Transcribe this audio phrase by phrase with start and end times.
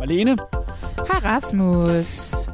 [0.00, 0.36] Malene,
[0.96, 2.48] Hej Rasmus.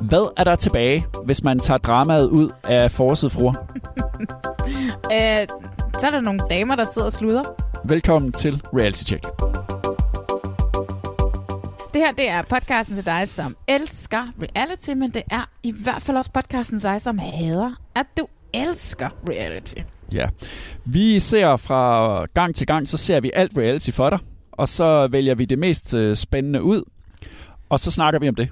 [0.00, 3.54] hvad er der tilbage, hvis man tager dramaet ud af forside fruer?
[5.12, 5.46] Øh,
[6.00, 7.42] så er der nogle damer, der sidder og sluder.
[7.84, 9.24] Velkommen til Reality Check.
[11.94, 16.02] Det her, det er podcasten til dig, som elsker reality, men det er i hvert
[16.02, 19.74] fald også podcasten til dig, som hader, at du elsker reality.
[20.12, 20.26] Ja.
[20.84, 24.18] Vi ser fra gang til gang, så ser vi alt reality for dig,
[24.58, 26.82] og så vælger vi det mest øh, spændende ud,
[27.68, 28.48] og så snakker vi om det.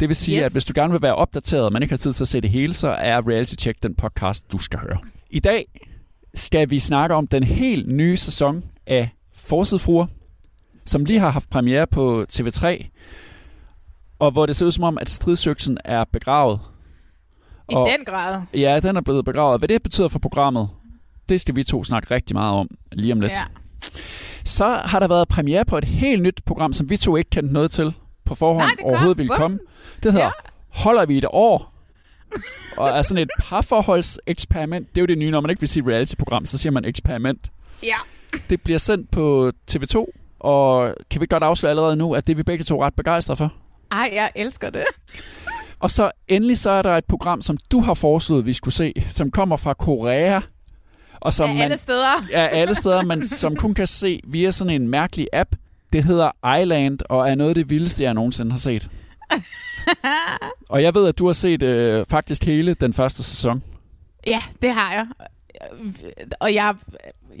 [0.00, 0.42] Det vil sige, Yes.
[0.46, 2.40] at hvis du gerne vil være opdateret, og man ikke har tid til at se
[2.40, 4.98] det hele, så er Reality Check den podcast, du skal høre.
[5.30, 5.66] I dag
[6.34, 10.06] skal vi snakke om den helt nye sæson af Forsidefruer,
[10.84, 12.86] som lige har haft premiere på TV3,
[14.18, 16.60] og hvor det ser ud som om, at stridsøksen er begravet.
[17.70, 18.42] I Og- den grad.
[18.54, 19.60] Ja, den er blevet begravet.
[19.60, 20.68] Hvad det betyder for programmet,
[21.28, 23.32] det skal vi to snakke rigtig meget om lige om lidt.
[23.32, 23.42] Ja.
[24.44, 27.52] Så har der været premiere på et helt nyt program, som vi to ikke kendte
[27.52, 29.58] noget til på forhånd Nej, det overhovedet ville komme.
[30.02, 30.30] Det hedder
[30.68, 31.72] Holder vi et år?
[32.78, 34.88] og er sådan et parforholdseksperiment.
[34.88, 37.50] Det er jo det nye, når man ikke vil sige reality-program, så siger man eksperiment.
[37.82, 37.96] Ja.
[38.48, 40.06] Det bliver sendt på TV2,
[40.40, 43.36] og kan vi godt afsløre allerede nu, at det er vi begge to ret begejstrede
[43.36, 43.52] for.
[43.92, 44.84] Ej, jeg elsker det.
[45.78, 48.92] Og så endelig så er der et program, som du har foreslået, vi skulle se,
[49.08, 50.40] som kommer fra Korea.
[51.26, 52.26] Og som Af alle steder.
[52.30, 55.50] Ja, alle steder, men som kun kan se via sådan en mærkelig app.
[55.92, 58.90] Det hedder Island, og er noget af det vildeste, jeg nogensinde har set.
[60.68, 63.62] og jeg ved, at du har set øh, faktisk hele den første sæson.
[64.26, 65.06] Ja, det har jeg.
[66.40, 66.74] Og jeg,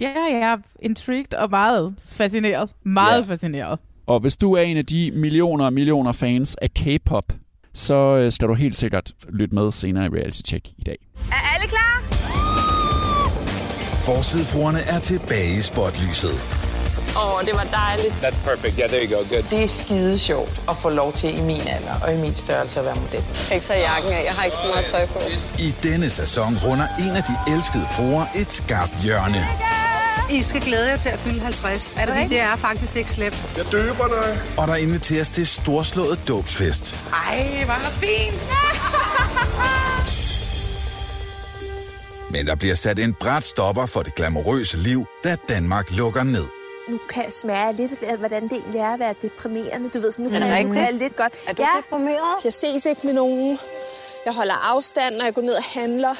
[0.00, 2.70] ja, jeg er intrigued og meget fascineret.
[2.82, 3.32] Meget Ja.
[3.32, 3.78] fascineret.
[4.06, 7.24] Og hvis du er en af de millioner og millioner fans af K-pop,
[7.74, 10.96] så øh, skal du helt sikkert lytte med senere i Reality Check i dag.
[11.32, 12.05] Er alle klar?
[14.06, 16.30] Forsidefruerne er tilbage i spotlyset.
[17.16, 18.14] Åh, oh, det var dejligt.
[18.24, 18.74] That's perfect.
[18.78, 19.20] Yeah, there you go.
[19.34, 19.42] Good.
[19.50, 22.80] Det er skide sjovt at få lov til i min alder og i min størrelse
[22.80, 23.24] at være model.
[23.50, 24.22] Jeg tager jakken af.
[24.28, 25.18] Jeg har ikke så meget tøj på.
[25.58, 29.46] I denne sæson runder en af de elskede fruer et skarpt hjørne.
[30.30, 31.94] I skal glæde jer til at fylde 50.
[31.96, 33.44] Er det fordi det er faktisk ikke slemt.
[33.56, 34.38] Jeg døber dig.
[34.58, 36.94] Og der inviteres til storslået dåbsfest.
[37.28, 38.46] Ej, hvor er det fint!
[42.30, 46.55] Men der bliver sat en bræt stopper for det glamourøse liv, da Danmark lukker ned
[46.88, 49.90] nu kan jeg smage lidt, af, hvordan det egentlig er at være deprimerende.
[49.94, 51.32] Du ved, sådan, nu, Er det kan, jeg, nu kan jeg lidt godt.
[51.48, 52.44] Er du ja, deprimeret?
[52.44, 53.58] jeg ses ikke med nogen.
[54.26, 56.14] Jeg holder afstand, når jeg går ned og handler.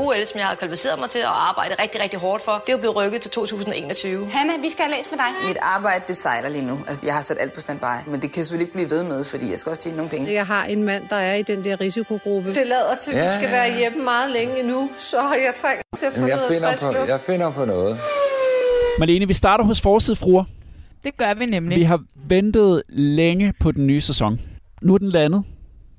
[0.00, 2.72] UL, som jeg har kvalificeret mig til at arbejde rigtig, rigtig hårdt for, det er
[2.72, 4.30] jo blevet rykket til 2021.
[4.30, 5.48] Hanna, vi skal have læst med dig.
[5.48, 6.80] Mit arbejde, det sejler lige nu.
[6.88, 7.84] Altså, jeg har sat alt på standby.
[8.06, 10.10] Men det kan jeg selvfølgelig ikke blive ved med, fordi jeg skal også tjene nogle
[10.10, 10.32] penge.
[10.32, 12.54] Jeg har en mand, der er i den der risikogruppe.
[12.54, 13.50] Det lader til, at Ja, du skal ja.
[13.50, 17.08] være hjemme meget længe endnu, så jeg trænger til at få noget frisk luft.
[17.08, 18.00] jeg finder på noget.
[18.98, 20.44] Malene, vi starter hos Forsidefruer.
[21.04, 21.78] Det gør vi nemlig.
[21.78, 24.40] Vi har ventet længe på den nye sæson.
[24.82, 25.42] Nu er den landet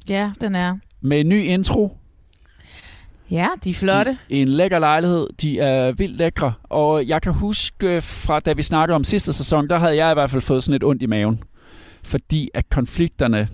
[0.10, 0.78] Ja, den er.
[1.02, 1.96] med en ny intro,
[3.32, 4.18] Ja, de er flotte.
[4.30, 5.28] i en lækker lejlighed.
[5.42, 6.54] De er vildt lækre.
[6.64, 10.14] Og jeg kan huske fra da vi snakkede om sidste sæson, der havde jeg i
[10.14, 11.44] hvert fald fået sådan et ondt i maven.
[12.03, 13.47] Fordi at konflikterne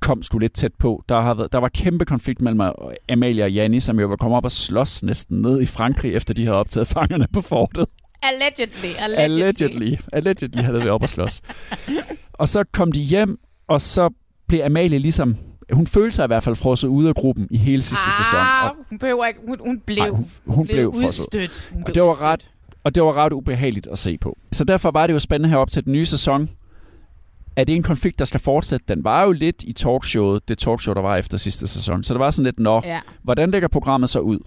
[0.00, 1.04] kom sgu lidt tæt på.
[1.08, 2.60] Der, har været, der var kæmpe konflikt mellem
[3.12, 6.34] Amalia og Janni, som jo var kommet op og slås næsten ned i Frankrig, efter
[6.34, 7.86] de havde optaget fangerne på fortet.
[8.22, 8.88] Allegedly.
[8.98, 9.42] Allegedly.
[9.42, 9.96] Allegedly.
[10.12, 11.40] Allegedly havde vi op at slås.
[12.32, 13.38] og så kom de hjem,
[13.68, 14.10] og så
[14.48, 15.36] blev Amalie ligesom...
[15.72, 18.38] Hun følte sig i hvert fald frosset ude af gruppen i hele sidste sæson.
[18.38, 19.40] Ah, Og, hun behøver ikke.
[19.48, 21.20] Hun, hun blev, Nej, hun- hun blev frosset.
[21.20, 21.68] udstødt.
[21.72, 22.22] Hun og, blev det var udstødt.
[22.26, 22.50] ret,
[22.84, 24.38] og det var ret ubehageligt at se på.
[24.52, 26.48] Så derfor var det jo spændende herop til den nye sæson.
[27.56, 28.84] Er det en konflikt, der skal fortsætte?
[28.88, 32.04] Den var jo lidt i talkshowet, det talkshow, der var efter sidste sæson.
[32.04, 33.00] Så det var sådan lidt, nå, Ja.
[33.22, 34.38] hvordan lægger programmet så ud?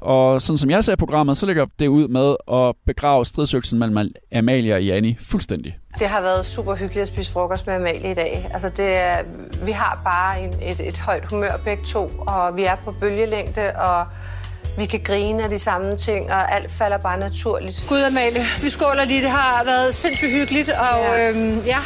[0.00, 4.10] Og sådan som jeg ser programmet, så ligger det ud med at begrave stridsøksen mellem
[4.34, 5.78] Amalie og Janni fuldstændig.
[5.98, 8.50] Det har været super hyggeligt at spise frokost med Amalie i dag.
[8.54, 9.22] Altså det er,
[9.64, 13.72] vi har bare en, et, et højt humør begge to, og vi er på bølgelængde,
[13.78, 14.06] og
[14.78, 17.84] vi kan grine af de samme ting, og alt falder bare naturligt.
[17.88, 19.22] Gud, Amalie, vi skåler lige.
[19.22, 21.78] Det har været sindssygt hyggeligt, og ja, øhm, ja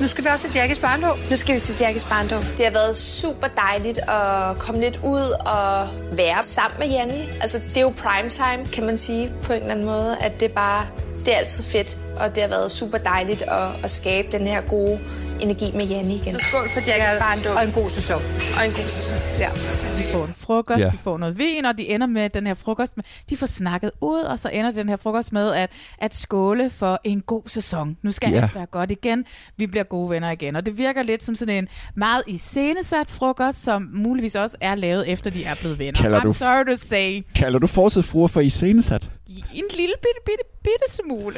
[0.00, 1.18] nu skal vi også til Jackies barndom.
[1.30, 2.42] Nu skal vi til Jackies barndom.
[2.56, 7.28] Det har været super dejligt at komme lidt ud og være sammen med Janni.
[7.40, 10.40] Altså, det er jo prime time, kan man sige, på en eller anden måde, at
[10.40, 10.86] det bare,
[11.26, 14.60] det er altid fedt, og det har været super dejligt at, at skabe den her
[14.60, 14.98] gode
[15.40, 16.32] energi med Janne igen.
[16.32, 17.56] Så skål for Jacks ja, barndom.
[17.56, 18.20] Og en god sæson.
[18.58, 19.14] Og en god sæson.
[19.38, 19.50] Ja.
[19.98, 20.88] De får en frokost, ja.
[20.88, 22.96] de får noget vin, og de ender med den her frokost.
[22.96, 26.70] Med, de får snakket ud, og så ender den her frokost med at, at skåle
[26.70, 27.96] for en god sæson.
[28.02, 28.42] Nu skal ja.
[28.42, 29.24] alt være godt igen.
[29.56, 30.56] Vi bliver gode venner igen.
[30.56, 35.12] Og det virker lidt som sådan en meget iscenesat frokost, som muligvis også er lavet
[35.12, 36.00] efter de er blevet venner.
[36.00, 37.24] Kalder I'm du, sorry to say.
[37.34, 39.10] Kalder du fortsat fruer for iscenesat?
[39.54, 41.36] En lille bitte, bitte, bitte smule.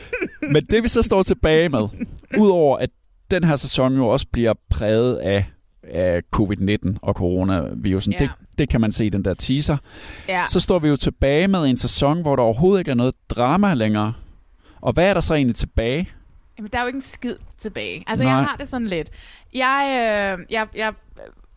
[0.52, 1.88] Men det vi så står tilbage med,
[2.38, 2.90] udover at
[3.30, 5.44] den her sæson jo også bliver præget af,
[5.82, 8.12] af covid-19 og coronavirusen.
[8.12, 8.18] Ja.
[8.18, 9.76] Det, det kan man se i den der teaser.
[10.28, 10.44] Ja.
[10.48, 13.74] Så står vi jo tilbage med en sæson, hvor der overhovedet ikke er noget drama
[13.74, 14.12] længere.
[14.80, 16.10] Og hvad er der så egentlig tilbage?
[16.58, 18.04] Jamen, der er jo ikke en skid tilbage.
[18.06, 18.34] Altså, Nej.
[18.34, 19.10] jeg har det sådan lidt.
[19.54, 19.84] Jeg,
[20.38, 20.92] øh, jeg, jeg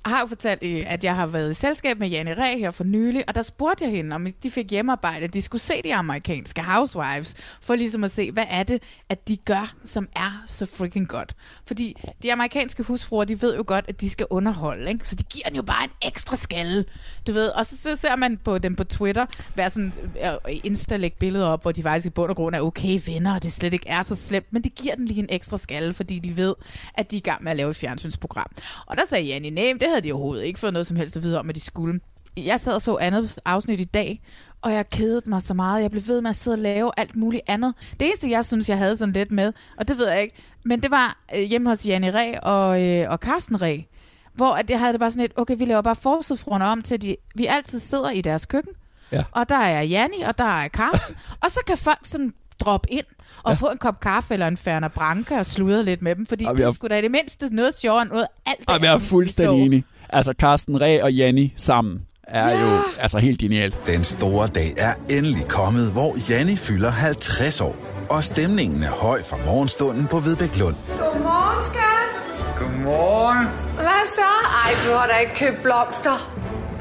[0.05, 2.83] har jo fortalt, øh, at jeg har været i selskab med Janne Ræ her for
[2.83, 5.27] nylig, og der spurgte jeg hende, om de fik hjemmearbejde.
[5.27, 9.37] De skulle se de amerikanske housewives, for ligesom at se, hvad er det, at de
[9.37, 11.35] gør, som er så freaking godt.
[11.67, 15.07] Fordi de amerikanske husfruer, de ved jo godt, at de skal underholde, ikke?
[15.07, 16.85] så de giver den jo bare en ekstra skalle,
[17.27, 17.47] du ved.
[17.47, 19.25] Og så, så ser man på dem på Twitter,
[19.55, 19.93] være sådan,
[20.25, 22.99] øh, øh, insta lægge billeder op, hvor de faktisk i bund og grund er okay
[23.05, 25.57] venner, og det slet ikke er så slemt, men de giver den lige en ekstra
[25.57, 26.55] skalle, fordi de ved,
[26.93, 28.51] at de er i gang med at lave et fjernsynsprogram.
[28.85, 31.23] Og der sagde Janne, nej, det havde de overhovedet ikke fået noget som helst at
[31.23, 31.99] vide om, at de skulle.
[32.37, 34.21] Jeg sad og så andet afsnit i dag,
[34.61, 35.81] og jeg kedede mig så meget.
[35.81, 37.73] Jeg blev ved med at sidde og lave alt muligt andet.
[37.99, 40.35] Det eneste, jeg synes, jeg havde sådan lidt med, og det ved jeg ikke,
[40.65, 43.77] men det var øh, hjemme hos Janne Ræ og, øh, og Carsten Ræ,
[44.33, 46.95] hvor at jeg havde det bare sådan lidt, okay, vi laver bare forsidfruerne om til,
[46.95, 48.73] at de, vi altid sidder i deres køkken,
[49.11, 49.23] ja.
[49.31, 53.05] og der er Janni, og der er Carsten, og så kan folk sådan droppe ind
[53.43, 53.55] og ja.
[53.55, 56.57] få en kop kaffe eller en Ferner Branca og sludre lidt med dem, fordi Jamen,
[56.57, 58.99] det skulle da i det mindste noget sjovere end noget alt det Jamen, jeg er
[58.99, 59.83] fuldstændig enig.
[60.09, 62.61] Altså, Carsten Ræ og Janni sammen er ja.
[62.61, 63.81] jo altså helt genialt.
[63.87, 67.75] Den store dag er endelig kommet, hvor Janni fylder 50 år.
[68.09, 70.75] Og stemningen er høj fra morgenstunden på Vedbæk Lund.
[70.99, 72.09] Godmorgen, skat.
[72.59, 73.47] Godmorgen.
[73.75, 74.31] Hvad så?
[74.63, 76.17] Ej, du har da ikke købt blomster.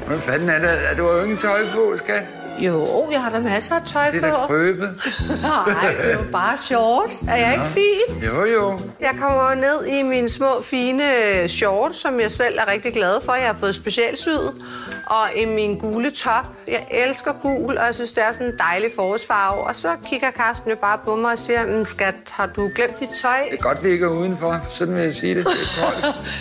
[0.06, 0.98] Hvad fanden er det?
[0.98, 2.39] Du har jo ingen tøj på, skat.
[2.60, 4.16] Jo, jeg har da masser af tøj på.
[4.16, 5.00] Det er da krøbet.
[5.66, 7.22] Nej, det var bare shorts.
[7.22, 7.52] Er jeg ja.
[7.52, 8.24] ikke fin?
[8.24, 8.80] Jo, jo.
[9.00, 11.02] Jeg kommer ned i mine små, fine
[11.48, 13.34] shorts, som jeg selv er rigtig glad for.
[13.34, 14.52] Jeg har fået specialsyet.
[15.06, 16.44] Og i min gule top.
[16.68, 19.60] Jeg elsker gul, og jeg synes, det er sådan en dejlig forårsfarve.
[19.60, 23.00] Og så kigger Karsten jo bare på mig og siger, mm, skat, har du glemt
[23.00, 23.38] dit tøj?
[23.50, 24.66] Det er godt, vi ikke er udenfor.
[24.68, 25.44] Sådan vil jeg sige det.
[25.46, 25.54] det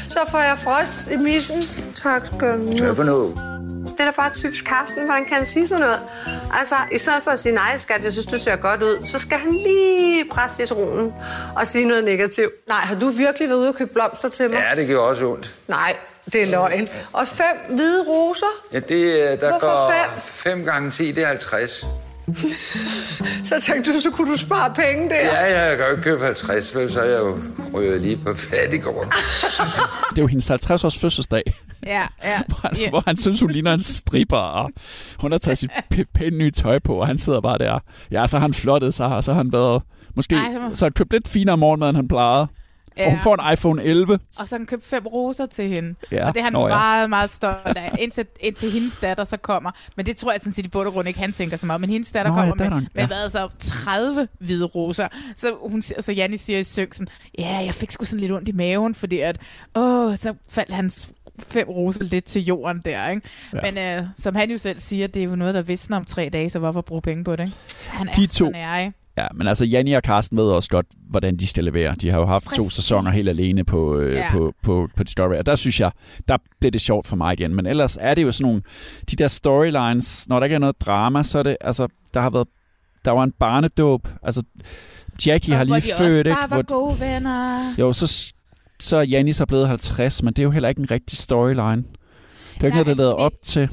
[0.09, 1.93] så får jeg frost i missen.
[1.95, 3.58] Tak skal du noget?
[3.99, 5.05] Det er da bare typisk Karsten.
[5.05, 5.99] Hvordan kan han sige sådan noget?
[6.53, 9.19] Altså, i stedet for at sige, nej skat, jeg synes, du ser godt ud, så
[9.19, 11.13] skal han lige presse citronen
[11.55, 12.67] og sige noget negativt.
[12.67, 14.59] Nej, har du virkelig været ude og købe blomster til mig?
[14.69, 15.55] Ja, det gør også ondt.
[15.67, 16.87] Nej, det er løgn.
[17.13, 18.45] Og fem hvide roser?
[18.73, 20.21] Ja, det, der Hvorfor går fem?
[20.61, 21.85] 5 gange 10, det er 50.
[23.49, 25.15] så tænkte du, så kunne du spare penge der.
[25.15, 27.37] Ja, ja, jeg kan jo ikke købe 50, vel, så er jeg jo
[27.73, 29.11] røget lige på fattigården.
[30.09, 31.43] det er jo hendes 50 års fødselsdag.
[31.85, 32.41] Ja, ja.
[32.47, 32.89] hvor, han, ja.
[32.89, 34.71] hvor han synes, hun ligner en stripper, og
[35.21, 35.71] hun har taget sit
[36.15, 37.79] pæne nye tøj på, og han sidder bare der.
[38.11, 39.83] Ja, så har han flottet sig, og så har han været...
[40.15, 40.75] Måske, Ej, så, må...
[40.75, 42.47] så har han købt lidt finere morgenmad, end han plejede.
[42.99, 43.05] Ja.
[43.05, 44.19] Og hun får en iPhone 11.
[44.37, 45.95] Og så han købt fem roser til hende.
[46.11, 46.27] Ja.
[46.27, 46.75] Og det er han Nå, ja.
[46.75, 49.71] meget, meget stolt af, indtil, indtil hendes datter så kommer.
[49.95, 51.81] Men det tror jeg sådan set i bund og grund ikke, han tænker så meget.
[51.81, 53.07] Men hendes datter Nå, ja, kommer med, datteren, med ja.
[53.07, 55.07] hvad, så 30 hvide roser.
[55.35, 57.07] Så, hun, så Janni siger i synk sådan,
[57.39, 59.37] ja, jeg fik sgu sådan lidt ondt i maven, fordi at,
[59.75, 61.09] åh, så faldt hans
[61.47, 63.21] fem roser lidt til jorden der, ikke?
[63.53, 63.71] Ja.
[63.71, 66.29] Men øh, som han jo selv siger, det er jo noget, der visner om tre
[66.33, 67.55] dage, så hvorfor bruge penge på det, ikke?
[67.87, 68.31] Han er De to.
[68.31, 68.93] sådan er, ikke?
[69.19, 71.95] Ja, men altså Janni og Karsten ved også godt, hvordan de skal levere.
[72.01, 72.73] De har jo haft to Præcis.
[72.73, 74.25] sæsoner helt alene på, øh, Ja.
[74.31, 75.91] på, på, på Discovery, og der synes jeg,
[76.27, 77.55] der bliver det sjovt for mig igen.
[77.55, 78.61] Men ellers er det jo sådan nogle,
[79.11, 82.29] de der storylines, når der ikke er noget drama, så er det, altså, der har
[82.29, 82.47] været,
[83.05, 84.43] der var en barnedåb, altså
[85.27, 86.37] Jackie har Og hvor lige født, ikke?
[86.49, 87.59] bare var gode venner.
[87.79, 88.33] Jo, så,
[88.79, 91.83] så er Janni så blevet 50, men det er jo heller ikke en rigtig storyline.
[92.53, 93.69] Det er jo ikke noget, der er altså, lavet det- op til.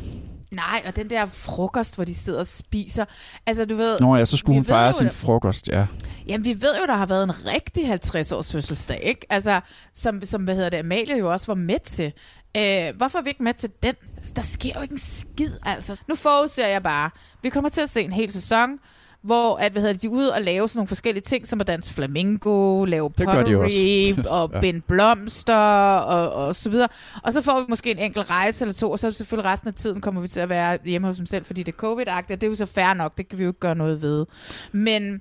[0.52, 3.04] Nej, og den der frokost, hvor de sidder og spiser.
[3.46, 3.98] Altså, du ved...
[4.00, 5.86] Nå ja, så skulle hun fejre sin frokost, ja.
[6.28, 9.26] Jamen, vi ved jo, der har været en rigtig 50-års fødselsdag, ikke?
[9.30, 9.60] Altså,
[9.92, 12.12] som, som hvad hedder det, Amalie jo også var med til.
[12.56, 13.94] Øh, hvorfor er vi ikke med til den?
[14.36, 16.00] Der sker jo ikke en skid, altså.
[16.08, 17.10] Nu forudser jeg bare,
[17.42, 18.78] vi kommer til at se en hel sæson,
[19.22, 21.60] hvor at, hvad hedder det, de er ude og lave sådan nogle forskellige ting, som
[21.60, 24.60] at danse flamingo, lave pottery, og ja.
[24.60, 26.88] binde blomster, og, og så videre.
[27.22, 29.74] Og så får vi måske en enkelt rejse eller to, og så selvfølgelig resten af
[29.74, 32.42] tiden kommer vi til at være hjemme hos dem selv, fordi det er covid-agtigt, det
[32.42, 34.26] er jo så fair nok, det kan vi jo ikke gøre noget ved.
[34.72, 35.20] Men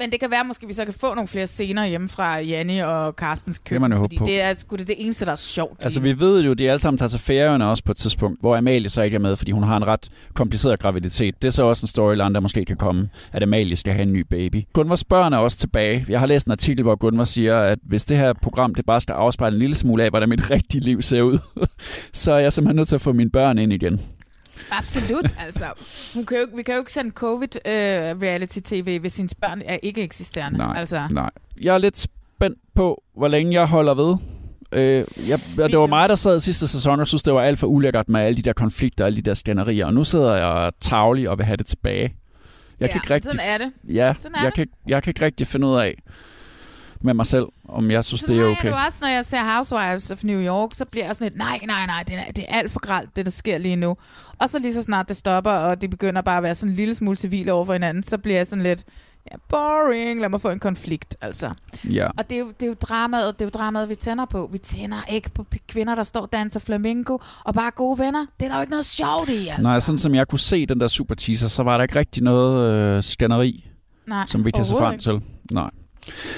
[0.00, 2.78] men det kan være, måske vi så kan få nogle flere scener hjemme fra Janni
[2.78, 4.24] og Carstens køkken, det fordi på.
[4.24, 5.76] det er sgu det, det eneste, der er sjovt.
[5.80, 8.40] Altså vi ved jo, at de alle sammen tager til færøerne også på et tidspunkt,
[8.40, 11.42] hvor Amalie så ikke er med, fordi hun har en ret kompliceret graviditet.
[11.42, 14.12] Det er så også en storyline, der måske kan komme, at Amalie skal have en
[14.12, 14.64] ny baby.
[14.72, 16.04] Gunvars børn er også tilbage.
[16.08, 19.00] Jeg har læst en artikel, hvor Gunvar siger, at hvis det her program det bare
[19.00, 21.38] skal afspejle en lille smule af, hvordan mit rigtige liv ser ud,
[22.12, 24.00] så er jeg simpelthen nødt til at få mine børn ind igen.
[24.70, 25.64] Absolut, altså.
[26.14, 30.02] Hun kan jo, vi kan jo ikke sende covid-reality-tv, uh, hvis hendes børn er ikke
[30.02, 30.58] eksisterende.
[30.58, 31.08] Nej, altså.
[31.10, 31.30] nej.
[31.64, 34.16] Jeg er lidt spændt på, hvor længe jeg holder ved.
[34.72, 37.66] Øh, jeg, det var mig, der sad sidste sæson og synes, det var alt for
[37.66, 39.86] ulækkert med alle de der konflikter og alle de der skænderier.
[39.86, 42.14] Og nu sidder jeg tavlig og vil have det tilbage.
[42.80, 43.94] Jeg ja, kan ikke rigtig, sådan er det.
[43.94, 44.54] Ja, sådan er jeg, det.
[44.54, 45.94] Kan, jeg kan ikke rigtig finde ud af
[47.02, 48.68] med mig selv, om jeg synes, sådan det er okay.
[48.68, 51.58] Det også, når jeg ser Housewives of New York, så bliver jeg sådan lidt, nej,
[51.66, 53.96] nej, nej, det er, det er alt for gralt, det der sker lige nu.
[54.38, 56.76] Og så lige så snart det stopper, og det begynder bare at være sådan en
[56.76, 58.84] lille smule civil over for hinanden, så bliver jeg sådan lidt,
[59.32, 61.50] ja, boring, lad mig få en konflikt, altså.
[61.90, 62.08] Ja.
[62.18, 64.48] Og det er, jo, det er jo dramaet, det er jo dramaet, vi tænder på.
[64.52, 68.26] Vi tænder ikke på kvinder, der står og danser flamingo, og bare gode venner.
[68.40, 69.62] Det er der jo ikke noget sjovt i, altså.
[69.62, 72.22] Nej, sådan som jeg kunne se den der super teaser, så var der ikke rigtig
[72.22, 73.70] noget øh, skænderi,
[74.06, 75.20] Nej, som vi kan se frem til.
[75.52, 75.70] Nej.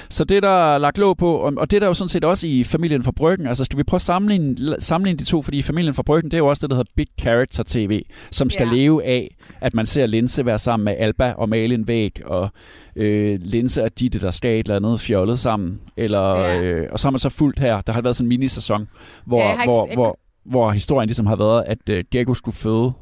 [0.08, 2.46] Så det er der lagt låg på, og det er der jo sådan set også
[2.46, 3.46] i Familien fra Bryggen.
[3.46, 6.38] Altså skal vi prøve at sammenligne, sammenligne de to, fordi Familien fra Bryggen, det er
[6.38, 8.74] jo også det, der hedder Big Character TV, som skal Ja.
[8.74, 12.48] leve af, at man ser Linse være sammen med Alba og male en væg, og
[12.96, 15.80] øh, Linse og Ditte, der skal et eller andet fjollet sammen.
[15.96, 16.62] Eller, Ja.
[16.64, 18.88] øh, og så har man så fulgt her, der har været sådan en minisæson,
[19.26, 22.56] hvor, Ja, har ikke- hvor, hvor, hvor historien ligesom har været, at øh, Diego skulle
[22.56, 22.92] føde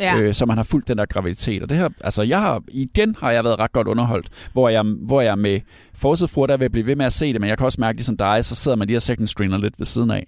[0.00, 0.20] Ja.
[0.20, 1.62] øh, så man har fulgt den der graviditet.
[1.62, 4.82] Og det her, altså jeg har, igen har jeg været ret godt underholdt, hvor jeg,
[4.82, 5.60] hvor jeg med
[5.94, 8.16] forsidfruer, der vil blive ved med at se det, men jeg kan også mærke, ligesom
[8.16, 10.26] dig, så sidder man lige og second screener lidt ved siden af.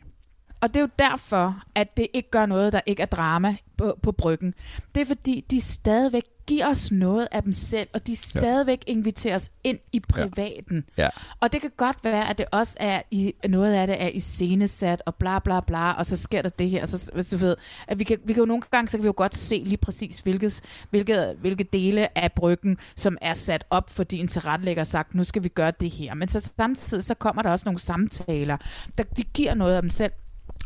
[0.60, 3.98] Og det er jo derfor, at det ikke gør noget, der ikke er drama på,
[4.02, 4.54] på bryggen.
[4.94, 9.34] Det er fordi, de stadigvæk giver os noget af dem selv, og de stadigvæk inviterer
[9.34, 10.84] os ind i privaten.
[10.96, 11.08] Ja.
[11.40, 14.20] Og det kan godt være, at det også er i, noget af det er i
[14.20, 16.86] scenesat og bla bla bla, og så sker der det her.
[16.86, 17.56] Så, hvis du ved,
[17.88, 19.76] at vi kan, vi kan jo nogle gange, så kan vi jo godt se lige
[19.76, 20.60] præcis, hvilket,
[20.90, 25.24] hvilke, hvilke dele af bryggen, som er sat op, fordi en tilrettelægger har sagt, nu
[25.24, 26.14] skal vi gøre det her.
[26.14, 28.56] Men så samtidig, så kommer der også nogle samtaler,
[28.98, 30.12] der de giver noget af dem selv.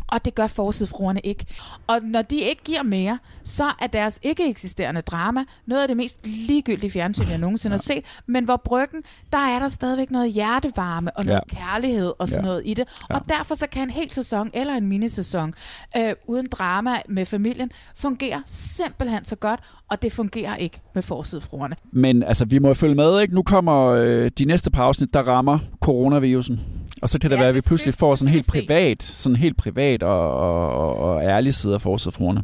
[0.09, 1.47] Og det gør forsidefruerne ikke.
[1.87, 5.97] Og når de ikke giver mere, så er deres ikke eksisterende drama noget af det
[5.97, 8.05] mest ligegyldige fjernsyn, jeg nogensinde har set.
[8.27, 11.57] Men hvor bryggen, der er der stadigvæk noget hjertevarme og noget Ja.
[11.57, 12.49] kærlighed og sådan Ja.
[12.49, 12.85] noget i det.
[13.11, 15.55] Og derfor så kan en hel sæson eller en minisæson
[15.97, 19.61] øh, uden drama med familien fungere simpelthen så godt,
[19.91, 21.77] og det fungerer ikke med forsidefruerne.
[21.93, 23.35] Men altså, vi må følge med, ikke?
[23.35, 26.61] Nu kommer øh, de næste par afsnit, der rammer coronavirusen.
[27.03, 29.37] Og så kan det Ja, være, at vi pludselig får det sådan helt privat, sådan
[29.37, 32.43] helt privat og, og, og, og ærlig side af forsidefruerne.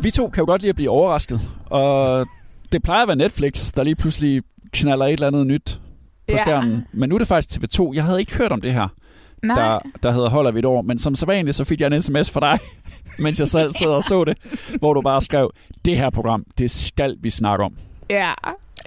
[0.00, 2.26] Vi to kan jo godt lide at blive overrasket, og
[2.72, 4.40] det plejer at være Netflix, der lige pludselig
[4.72, 5.80] knaller et eller andet nyt
[6.28, 6.38] på Ja.
[6.38, 6.86] skærmen.
[6.92, 7.92] Men nu er det faktisk TV2.
[7.94, 8.88] Jeg havde ikke hørt om det her,
[9.42, 9.62] Nej.
[9.62, 10.82] der, der hedder Holder vi et år.
[10.82, 12.58] Men som så vanligt, så fik jeg en sms fra dig,
[13.24, 14.38] mens jeg selv sad og så det,
[14.78, 15.50] hvor du bare skrev,
[15.84, 17.74] det her program, det skal vi snakke om.
[18.10, 18.30] Ja.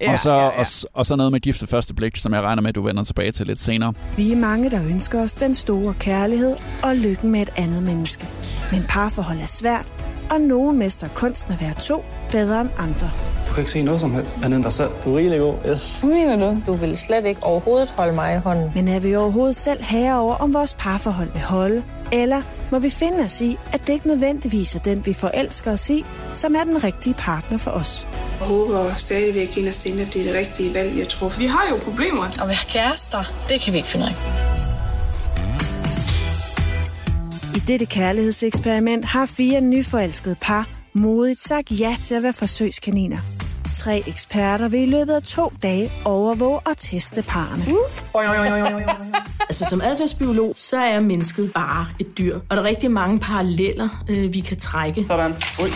[0.01, 0.59] Ja, og, så, ja, ja.
[0.59, 2.81] Og, og så noget med gift ved første blik, som jeg regner med, at du
[2.81, 3.93] vender tilbage til lidt senere.
[4.17, 8.27] Vi er mange, der ønsker os den store kærlighed og lykken med et andet menneske.
[8.71, 9.85] Men parforhold er svært,
[10.31, 13.11] og nogen mester kunsten at være to bedre end andre.
[13.47, 14.89] Du kan ikke se noget som helst andet end dig selv.
[15.05, 15.99] Du er rigtig god, yes.
[15.99, 16.61] Hvad mener du?
[16.67, 18.71] Du vil slet ikke overhovedet holde mig i hånden.
[18.75, 21.83] Men er vi overhovedet selv herre over, om vores parforhold vil holde?
[22.11, 22.41] Eller
[22.71, 26.05] må vi finde os i, at det ikke nødvendigvis er den, vi forelsker os i,
[26.33, 28.07] som er den rigtige partner for os?
[28.39, 31.29] Jeg håber stadigvæk inderst inde, at det er det rigtige valg, jeg tror.
[31.39, 32.23] Vi har jo problemer.
[32.23, 34.54] At være kærester, det kan vi ikke finde ud af.
[37.67, 43.17] Dette kærlighedseksperiment har fire nyforelskede par modigt sagt ja til at være forsøgskaniner.
[43.75, 47.65] Tre eksperter vil i løbet af to dage overvåge og teste parerne.
[49.49, 52.35] Altså som adfærdsbiolog, så er mennesket bare et dyr.
[52.49, 55.05] Og der er rigtig mange paralleller, øh, vi kan trække.
[55.07, 55.31] Sådan.
[55.63, 55.69] Ui.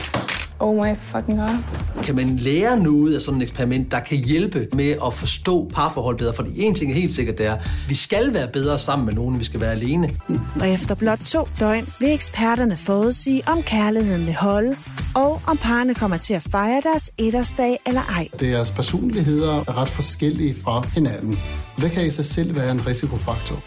[0.62, 1.58] Oh my fucking god.
[2.04, 6.18] Kan man lære noget af sådan et eksperiment, der kan hjælpe med at forstå parforhold
[6.18, 6.34] bedre?
[6.34, 9.14] Fordi en ting er helt sikkert, det er, at vi skal være bedre sammen med
[9.14, 10.10] nogen, end vi skal være alene.
[10.62, 14.76] Og efter blot to døgn vil eksperterne forudsige, om kærligheden vil holde,
[15.16, 18.28] og om parerne kommer til at fejre deres etårsdag eller ej.
[18.40, 21.40] Deres personligheder er ret forskellige fra hinanden,
[21.76, 23.64] og det kan i sig selv være en risikofaktor.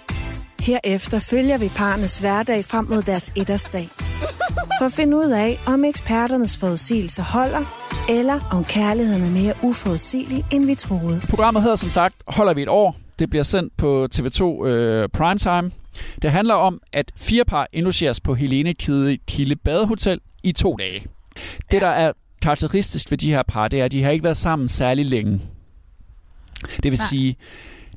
[0.60, 3.88] Herefter følger vi parnes hverdag frem mod deres etårsdag.
[4.78, 7.64] For at finde ud af, om eksperternes forudsigelser holder,
[8.10, 11.20] eller om kærligheden er mere uforudsigelig, end vi troede.
[11.30, 12.96] Programmet hedder som sagt Holder vi et år.
[13.18, 15.70] Det bliver sendt på TV2 øh, Primetime.
[16.22, 18.74] Det handler om, at fire par indlogeres på Helene
[19.28, 21.06] Kilde Badehotel i to dage.
[21.70, 22.12] Det, der er
[22.42, 25.40] karakteristisk ved de her par, det er, at de har ikke været sammen særlig længe.
[26.76, 27.06] Det vil Nej.
[27.10, 27.36] sige,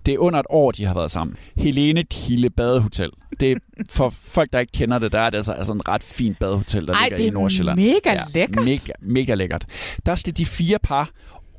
[0.06, 1.38] det er under et år, de har været sammen.
[1.58, 3.10] Helene Kilde Badehotel.
[3.40, 3.56] Det er
[3.90, 6.88] for folk, der ikke kender det, der er det altså, altså en ret fint badehotel,
[6.88, 7.80] der Ej, ligger i Nordsjælland.
[7.80, 8.66] mega ja, lækkert.
[8.66, 9.66] Mega, mega lækkert.
[10.06, 11.10] Der skal de fire par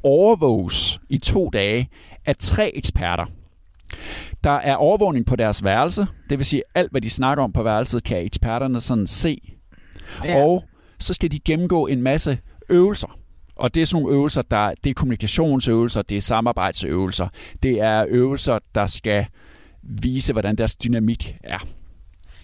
[0.02, 1.88] overvåges i to dage
[2.26, 3.24] af tre eksperter.
[4.44, 7.62] Der er overvågning på deres værelse, det vil sige alt, hvad de snakker om på
[7.62, 9.38] værelset, kan eksperterne sådan se.
[10.24, 10.44] Ja.
[10.44, 10.64] Og
[10.98, 12.38] så skal de gennemgå en masse
[12.68, 13.18] øvelser.
[13.56, 17.28] Og det er sådan nogle øvelser, der, det er kommunikationsøvelser, det er samarbejdsøvelser,
[17.62, 19.26] det er øvelser, der skal
[19.82, 21.58] vise, hvordan deres dynamik er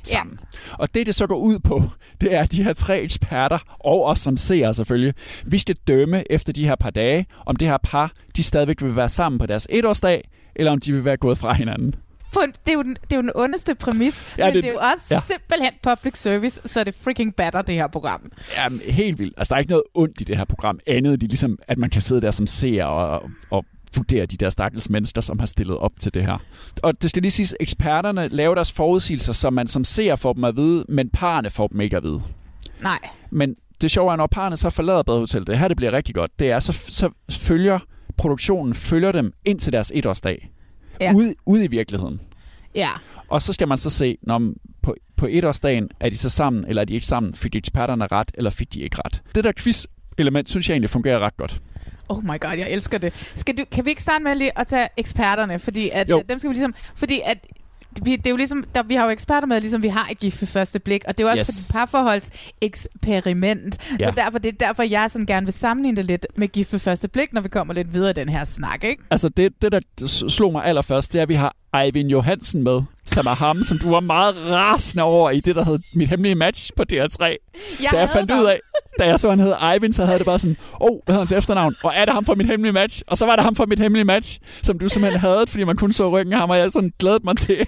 [0.03, 0.39] sammen.
[0.41, 0.59] Ja.
[0.79, 1.83] Og det, det så går ud på,
[2.21, 5.15] det er, at de her tre eksperter, og os som ser selvfølgelig,
[5.47, 8.97] vi skal dømme efter de her par dage, om det her par, de stadigvæk vil
[8.97, 11.95] være sammen på deres etårsdag, eller om de vil være gået fra hinanden
[12.33, 14.63] på en, det, er jo den, det er jo den ondeste præmis, ja, men det,
[14.63, 15.21] det er jo også ja.
[15.21, 18.33] simpelthen public service, så det freaking batter det her program.
[18.57, 19.35] Ja, helt vildt.
[19.37, 21.91] Altså, der er ikke noget ondt i det her program, andet end ligesom, at man
[21.91, 23.65] kan sidde der som seer og, og
[23.97, 26.39] vurdere de der stakkels mennesker, som har stillet op til det her.
[26.83, 30.45] Og det skal lige siges, eksperterne laver deres forudsigelser, som man som seer får dem
[30.45, 32.23] at vide, men parerne får dem ikke at vide.
[32.83, 32.99] Nej.
[33.31, 36.31] Men det sjove er, når parerne så forlader badehotellet, det her det bliver rigtig godt,
[36.39, 37.79] det er, så, så følger
[38.17, 40.51] produktionen følger dem ind til deres etårsdag
[41.03, 41.15] ja.
[41.15, 42.21] ude, ude i virkeligheden.
[42.75, 42.89] Ja.
[43.29, 46.83] Og så skal man så se, når på, på etårsdagen, er de så sammen, eller
[46.83, 47.35] er de ikke sammen?
[47.35, 49.23] Fik eksperterne ret, eller fik de ikke ret?
[49.35, 51.63] Det der quiz-element, synes jeg egentlig fungerer ret godt.
[52.09, 53.33] Oh my god, jeg elsker det.
[53.35, 55.59] Skal du, kan vi ikke starte med lige at tage eksperterne?
[55.59, 56.23] Fordi at, jo.
[56.29, 57.39] dem skal vi ligesom, fordi at
[58.03, 60.19] vi, det er jo ligesom, der, vi har jo eksperter med, ligesom vi har et
[60.19, 61.73] gift for første blik, og det er jo også yes.
[61.73, 63.79] for et parforholdseksperiment.
[64.01, 64.09] Ja.
[64.09, 66.79] Så derfor, det er derfor, jeg sådan gerne vil sammenligne det lidt med gift for
[66.79, 69.03] første blik, når vi kommer lidt videre i den her snak, ikke?
[69.11, 69.81] Altså det, det der
[70.29, 73.79] slog mig allerførst, det er, at vi har Eivind Johansen med, som er ham, som
[73.79, 77.23] du var meget rasende over i det, der hed Mit Hemmelige Match på DR3.
[77.23, 77.39] Jeg
[77.93, 78.61] da jeg fandt ud af,
[78.99, 81.21] da jeg så, han hed Eivind, så havde det bare sådan, åh, oh, hvad hedder
[81.21, 81.75] han til efternavn?
[81.85, 83.03] Og er det ham fra Mit Hemmelige Match?
[83.07, 85.77] Og så var det ham fra Mit Hemmelige Match, som du simpelthen havde, fordi man
[85.77, 87.67] kun så ryggen af ham, og jeg sådan glædet mig til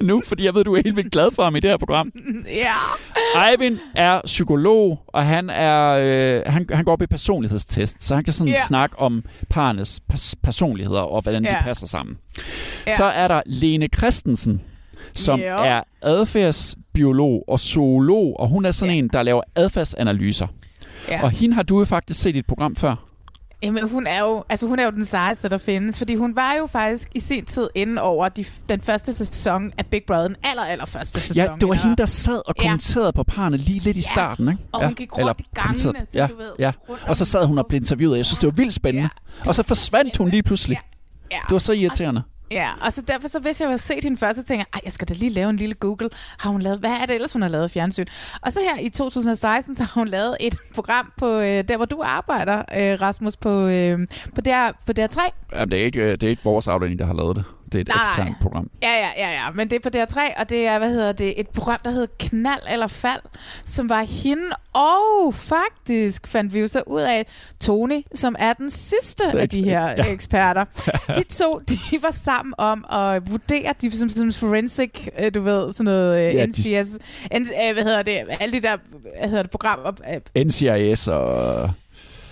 [0.00, 2.12] nu, fordi jeg ved, du er helt vildt glad for ham i det her program.
[2.46, 3.50] Ja.
[3.50, 8.24] Eivind er psykolog, og han er øh, han, han går op i personlighedstest, så han
[8.24, 8.62] kan sådan yeah.
[8.66, 11.58] snakke om parnes pers- personligheder og hvordan yeah.
[11.58, 12.18] de passer sammen.
[12.88, 12.96] Yeah.
[12.96, 14.62] Så er der Lene Christensen,
[15.12, 15.68] som yeah.
[15.68, 18.98] er adfærdsbiolog og zoolog, og hun er sådan yeah.
[18.98, 20.46] en, der laver adfærdsanalyser.
[21.10, 21.24] Yeah.
[21.24, 23.07] Og hende har du jo faktisk set i et program før.
[23.62, 26.54] Jamen, hun er jo, altså, hun er jo den sejeste, der findes, fordi hun var
[26.58, 30.36] jo faktisk i sin tid inde over de, den første sæson af Big Brother, den
[30.44, 31.36] aller, aller første sæson.
[31.36, 33.10] Ja, det var hende, der sad og kommenterede ja.
[33.10, 34.62] på parerne lige lidt i starten, ikke?
[34.72, 36.52] og hun gik rundt Eller, i gangene, ja, du ved.
[36.58, 36.72] Ja,
[37.06, 39.08] og så sad hun og blev interviewet, jeg synes, det var vildt spændende.
[39.44, 40.74] Ja, og så forsvandt hun lige pludselig.
[40.74, 41.36] Ja.
[41.36, 41.40] Ja.
[41.48, 42.22] Det var så irriterende.
[42.50, 44.92] Ja, og så derfor så hvis jeg har set hende først, så tænker jeg, jeg
[44.92, 46.10] skal da lige lave en lille Google.
[46.38, 48.06] Har hun lavet, hvad er det ellers, hun har lavet fjernsyn?
[48.42, 51.86] Og så her i 2016, så har hun lavet et program på øh, der, hvor
[51.86, 53.98] du arbejder, øh, Rasmus, på, øh,
[54.34, 55.20] på, DR, på DR3.
[55.52, 57.44] Jamen, det er ikke, øh, det er ikke vores afdeling, der har lavet det.
[57.72, 57.96] Det er et Nej.
[58.08, 58.70] eksternt program.
[58.82, 61.40] Ja, ja, ja, ja, men det er på DR3, og det er, hvad hedder det,
[61.40, 63.20] et program, der hedder Knald eller Fald,
[63.64, 67.26] som var hende, og faktisk fandt vi jo så ud af,
[67.60, 70.12] Tony, som er den sidste af de her ja.
[70.12, 70.64] eksperter.
[71.16, 75.72] De to, de var sammen om at vurdere, de som, som forensic, øh, du ved,
[75.72, 77.38] sådan noget ja, NCS, de...
[77.38, 78.76] N, øh, hvad hedder det, alle de der,
[79.18, 79.92] hvad hedder det, programmer.
[80.44, 81.70] NCIS og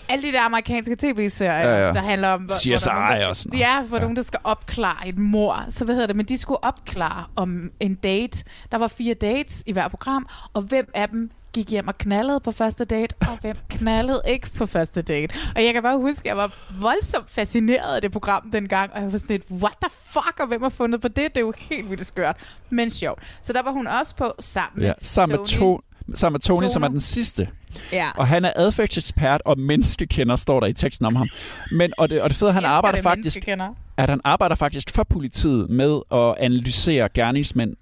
[0.09, 1.93] alle de der amerikanske tv-serier, ja, ja.
[1.93, 2.49] der handler om...
[2.49, 4.01] CSI hvor, der og sådan Ja, hvor ja.
[4.01, 5.65] nogen, der skal opklare et mor.
[5.69, 6.17] Så hvad hedder det?
[6.17, 8.45] Men de skulle opklare om en date.
[8.73, 12.41] Der var fire dates i hver program, og hvem af dem gik hjem og knaldede
[12.41, 15.35] på første date, og hvem knaldede ikke på første date.
[15.57, 19.03] Og jeg kan bare huske, at jeg var voldsomt fascineret af det program dengang, og
[19.03, 21.17] jeg var sådan lidt, what the fuck, og hvem har fundet på det?
[21.17, 22.37] Det er jo helt vildt skørt,
[22.71, 23.39] men sjovt.
[23.43, 25.81] Så der var hun også på sammen ja, sammen med to
[26.15, 26.69] sammen med Tony, Tono.
[26.69, 27.49] som er den sidste.
[27.93, 28.07] Ja.
[28.17, 31.29] Og han er adfærdsekspert og menneskekender, står der i teksten om ham.
[31.73, 33.49] Men, og, det, og det fede, han arbejder faktisk,
[33.97, 37.77] at han arbejder faktisk for politiet med at analysere gerningsmænd.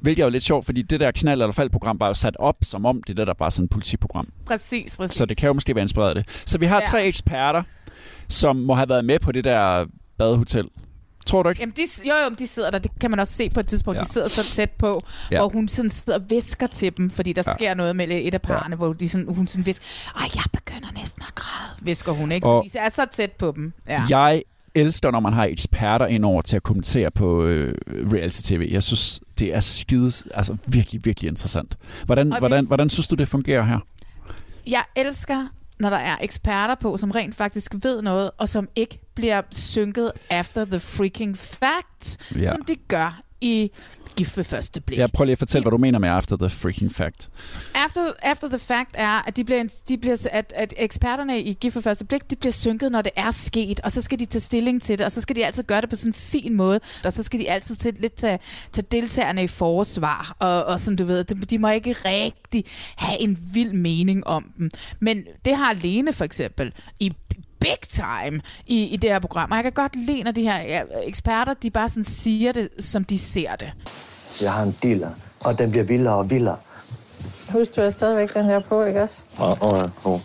[0.00, 2.56] Hvilket er jo lidt sjovt, fordi det der knald- eller faldprogram var jo sat op,
[2.62, 4.28] som om det der, der bare sådan et politiprogram.
[4.46, 5.16] Præcis, præcis.
[5.16, 6.42] Så det kan jo måske være inspireret af det.
[6.46, 6.84] Så vi har ja.
[6.86, 7.62] tre eksperter,
[8.28, 9.86] som må have været med på det der
[10.18, 10.68] badehotel
[11.26, 11.60] Tror du ikke?
[11.60, 12.78] Jamen, de, jo, jo, de sidder der.
[12.78, 14.00] Det kan man også se på et tidspunkt.
[14.00, 14.04] Ja.
[14.04, 15.38] De sidder så tæt på, ja.
[15.38, 17.54] hvor hun sådan sidder og visker til dem, fordi der ja.
[17.54, 18.76] sker noget med et af parerne, ja.
[18.76, 19.84] hvor de sådan, hun sådan visker,
[20.16, 22.46] ej, jeg begynder næsten at græde, visker hun, ikke?
[22.46, 23.72] Og så de er så tæt på dem.
[23.88, 24.04] Ja.
[24.08, 24.42] Jeg
[24.74, 28.68] elsker, når man har eksperter indover til at kommentere på øh, reality-tv.
[28.72, 31.78] Jeg synes, det er skide, altså virkelig, virkelig interessant.
[32.06, 33.78] Hvordan, hvordan, hvordan synes du, det fungerer her?
[34.66, 35.46] Jeg elsker,
[35.80, 40.12] når der er eksperter på, som rent faktisk ved noget, og som ikke bliver synket
[40.30, 42.50] after the freaking fact, ja.
[42.50, 43.70] som de gør i
[44.20, 44.98] gift ved første blik.
[44.98, 47.28] Ja, prøv lige at fortælle, hvad du mener med after the freaking fact.
[47.74, 51.76] After, after the fact er, at, de bliver, de bliver, at, at eksperterne i gift
[51.76, 54.42] ved første blik, de bliver synket, når det er sket, og så skal de tage
[54.42, 56.80] stilling til det, og så skal de altid gøre det på sådan en fin måde,
[57.04, 58.38] og så skal de altid til, lidt tage,
[58.72, 62.64] tage deltagerne i forsvar, og, og sådan du ved, de, de må ikke rigtig
[62.96, 64.70] have en vild mening om dem.
[65.00, 67.12] Men det har Lene for eksempel i
[67.60, 69.50] big time i, i det her program.
[69.50, 72.68] Og jeg kan godt lide, når de her ja, eksperter, de bare sådan siger det,
[72.78, 73.72] som de ser det.
[74.42, 76.56] Jeg har en dealer, og den bliver vildere og vildere.
[77.52, 79.24] Husk, du er stadigvæk den her på, ikke også?
[79.38, 80.18] Ja, ja, ja.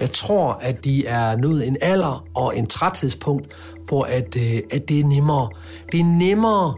[0.00, 3.46] Jeg tror, at de er nået en alder og en træthedspunkt,
[3.88, 5.48] hvor at, øh, at det er nemmere.
[5.92, 6.74] Det er nemmere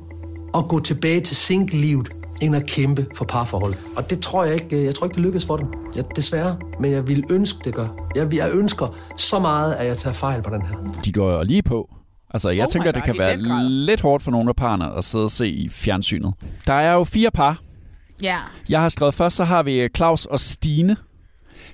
[0.54, 3.74] at gå tilbage til single-livet, end at kæmpe for parforhold.
[3.96, 5.66] Og det tror jeg ikke, jeg tror ikke, det lykkes for dem.
[5.96, 6.56] Ja, desværre.
[6.80, 7.88] Men jeg vil ønske, det gør.
[8.14, 10.76] Jeg, jeg ønsker så meget, at jeg tager fejl på den her.
[11.04, 11.88] De går lige på.
[12.32, 15.04] Altså, jeg oh tænker, God, det kan være lidt hårdt for nogle af parerne at
[15.04, 16.34] sidde og se i fjernsynet.
[16.66, 17.60] Der er jo fire par.
[18.22, 18.38] Ja.
[18.68, 20.96] Jeg har skrevet først, så har vi Claus og Stine.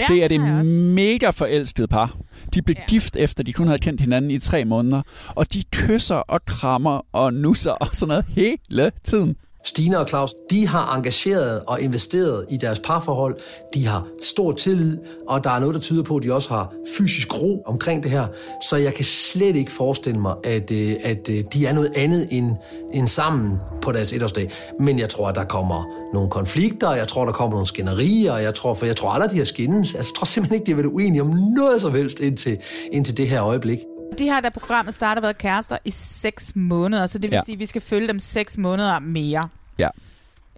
[0.01, 2.17] Ja, det er det mega forelskede par.
[2.55, 2.85] De blev ja.
[2.89, 5.03] gift efter, de kun havde kendt hinanden i tre måneder.
[5.29, 9.37] Og de kysser og krammer og nusser og sådan noget hele tiden.
[9.65, 13.37] Stine og Claus, de har engageret og investeret i deres parforhold.
[13.75, 16.73] De har stor tillid, og der er noget, der tyder på, at de også har
[16.99, 18.27] fysisk ro omkring det her.
[18.69, 22.29] Så jeg kan slet ikke forestille mig, at, øh, at øh, de er noget andet
[22.31, 22.57] end,
[22.95, 24.51] end sammen på deres etårsdag.
[24.81, 28.55] Men jeg tror, at der kommer nogle konflikter, jeg tror, der kommer nogle skænderier, jeg
[28.55, 29.95] tror, for jeg tror aldrig, de har skændes.
[29.95, 32.59] Altså, jeg tror simpelthen ikke, de har været uenige om noget som helst indtil,
[32.93, 33.79] indtil det her øjeblik.
[34.19, 37.43] De har da programmet starter været kærester i 6 måneder, så det vil ja.
[37.45, 39.49] sige, at vi skal følge dem 6 måneder mere.
[39.79, 39.89] Ja.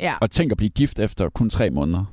[0.00, 0.14] ja.
[0.20, 2.04] Og tænk at blive gift efter kun 3 måneder.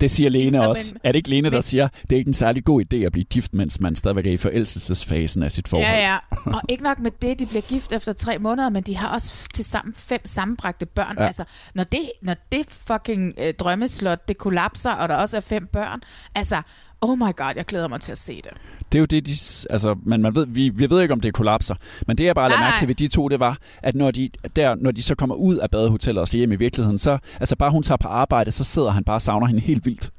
[0.00, 0.94] Det siger Lene ja, også.
[0.94, 2.96] Men, er det ikke Lene, der men, siger, det er ikke en særlig god idé
[2.96, 5.88] at blive gift, mens man stadigvæk er i forelskelsesfasen af sit forhold?
[5.88, 6.18] Ja, ja.
[6.46, 9.34] Og ikke nok med det, de bliver gift efter tre måneder, men de har også
[9.54, 11.16] til sammen fem sammenbragte børn.
[11.18, 11.26] Ja.
[11.26, 15.66] Altså, når det, når det fucking øh, drømmeslot, det kollapser, og der også er fem
[15.66, 16.00] børn,
[16.34, 16.62] altså,
[17.04, 18.50] oh my god, jeg glæder mig til at se det.
[18.92, 19.32] Det er jo det, de,
[19.70, 21.74] altså, men man ved, vi, vi ved ikke, om det kollapser.
[22.06, 24.30] Men det, jeg bare lader mærke til ved de to, det var, at når de,
[24.56, 27.56] der, når de så kommer ud af badehotellet og skal hjem i virkeligheden, så, altså
[27.56, 30.10] bare hun tager på arbejde, så sidder han bare og savner hende helt vildt.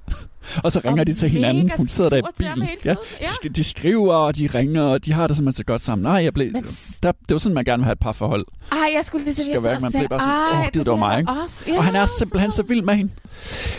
[0.63, 1.71] Og så ringer og de til hinanden.
[1.77, 2.67] Hun sidder der i bilen.
[2.86, 2.95] Ja,
[3.43, 3.49] ja.
[3.49, 6.03] De skriver, og de ringer, og de har det simpelthen så godt sammen.
[6.03, 6.63] Nej, jeg blev, Men...
[7.03, 8.41] der, det var sådan, man gerne vil have et par forhold.
[8.71, 10.95] Ej, jeg skulle lige sige, at man blev bare sådan, åh, oh, det, det var
[10.95, 11.25] mig.
[11.67, 13.12] Ja, og han er simpelthen så vild med hende.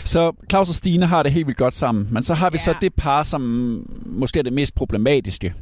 [0.05, 2.07] Så Claus og Stine har det helt vildt godt sammen.
[2.11, 2.63] Men så har vi ja.
[2.63, 3.41] så det par, som
[4.05, 5.53] måske er det mest problematiske.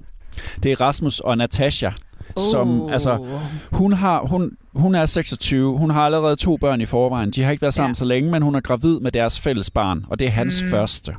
[0.63, 1.89] Det er Rasmus og Natasha.
[2.37, 2.43] Uh.
[2.51, 3.25] Som, altså,
[3.71, 7.31] hun, har, hun, hun er 26, hun har allerede to børn i forvejen.
[7.31, 7.93] De har ikke været sammen ja.
[7.93, 10.69] så længe, men hun er gravid med deres fælles barn, og det er hans mm.
[10.69, 11.15] første.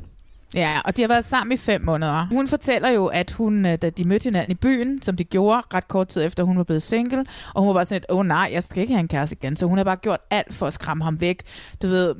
[0.55, 2.27] Ja, og de har været sammen i fem måneder.
[2.31, 5.61] Hun fortæller jo, at hun, øh, da de mødte hinanden i byen, som de gjorde
[5.73, 8.19] ret kort tid efter, hun var blevet single, og hun var bare sådan et, åh
[8.19, 9.55] oh, nej, jeg skal ikke have en kæreste igen.
[9.55, 11.41] Så hun har bare gjort alt for at skræmme ham væk.
[11.81, 12.15] Du ved,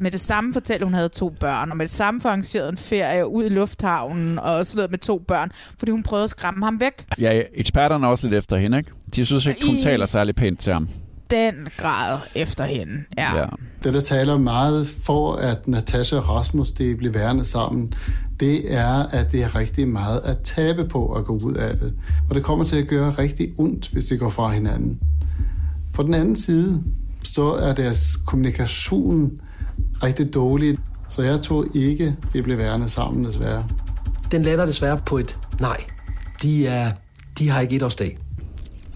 [0.00, 3.26] med det samme fortæller hun havde to børn, og med det samme arrangeret en ferie
[3.26, 6.80] ud i lufthavnen, og sådan noget med to børn, fordi hun prøvede at skræmme ham
[6.80, 6.92] væk.
[7.20, 8.90] Ja, eksperterne er også lidt efter hende, ikke?
[9.14, 9.80] De synes ikke, hun I...
[9.80, 10.88] taler særlig pænt til ham
[11.32, 12.92] den grad efter hende.
[13.18, 13.36] Ja.
[13.36, 13.46] ja.
[13.84, 17.92] Det, der taler meget for, at Natasha og Rasmus de bliver værende sammen,
[18.40, 21.94] det er, at det er rigtig meget at tabe på at gå ud af det.
[22.28, 25.00] Og det kommer til at gøre rigtig ondt, hvis de går fra hinanden.
[25.94, 26.82] På den anden side,
[27.22, 29.40] så er deres kommunikation
[30.02, 30.78] rigtig dårlig.
[31.08, 33.64] Så jeg tror ikke, de bliver værende sammen, desværre.
[34.30, 35.84] Den lander desværre på et nej.
[36.42, 36.92] De, er,
[37.38, 38.18] de har ikke et årsdag.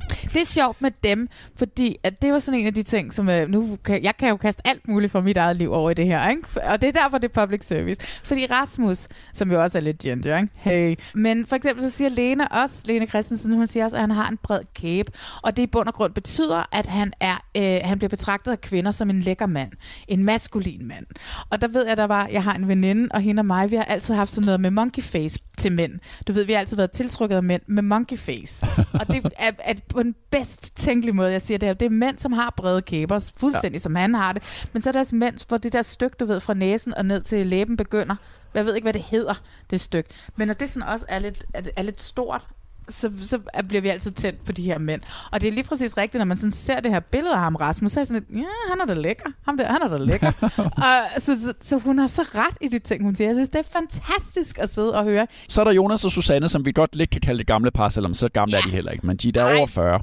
[0.09, 3.29] Det er sjovt med dem, fordi at det var sådan en af de ting, som
[3.29, 5.95] øh, nu kan, jeg kan jo kaste alt muligt fra mit eget liv over i
[5.95, 6.42] det her, ikke?
[6.73, 8.01] og det er derfor, det er public service.
[8.25, 10.49] Fordi Rasmus, som jo også er lidt ginger, ikke?
[10.55, 10.97] Hey.
[11.14, 14.29] men for eksempel så siger Lene også, Lene Christensen, hun siger også, at han har
[14.29, 17.99] en bred kæbe, og det i bund og grund betyder, at han, er, øh, han
[17.99, 19.73] bliver betragtet af kvinder som en lækker mand,
[20.09, 21.07] en maskulin mand.
[21.51, 23.77] Og der ved jeg, der var, jeg har en veninde, og hende og mig, vi
[23.77, 25.92] har altid haft sådan noget med monkey face til mænd.
[26.29, 28.66] Du ved, vi har altid været tiltrykket af mænd med monkey face.
[29.01, 31.75] og det er, at på den bedst tænkelige måde, jeg siger det her.
[31.75, 33.83] Det er mænd, som har brede kæber, fuldstændig ja.
[33.83, 34.69] som han har det.
[34.73, 37.07] Men så er der også mænd, hvor det der stykke, du ved, fra næsen og
[37.07, 38.17] ned til læben begynder.
[38.55, 39.35] Jeg ved ikke, hvad det hedder,
[39.71, 40.11] det stykke.
[40.37, 42.47] Men når det sådan også er lidt, er, er lidt stort,
[42.88, 45.01] så, så bliver vi altid tændt på de her mænd.
[45.33, 47.55] Og det er lige præcis rigtigt, når man sådan ser det her billede af ham,
[47.57, 49.25] Rasmus, så er jeg sådan lidt, ja, han er da lækker.
[49.44, 50.33] Ham der, han er da lækker.
[50.59, 53.29] og, så, så, så, hun har så ret i de ting, hun siger.
[53.29, 55.27] Jeg synes, det er fantastisk at sidde og høre.
[55.49, 57.88] Så er der Jonas og Susanne, som vi godt lidt kan kalde det gamle par,
[57.88, 58.62] selvom så gamle ja.
[58.62, 60.01] er de heller ikke, men de er der over 40.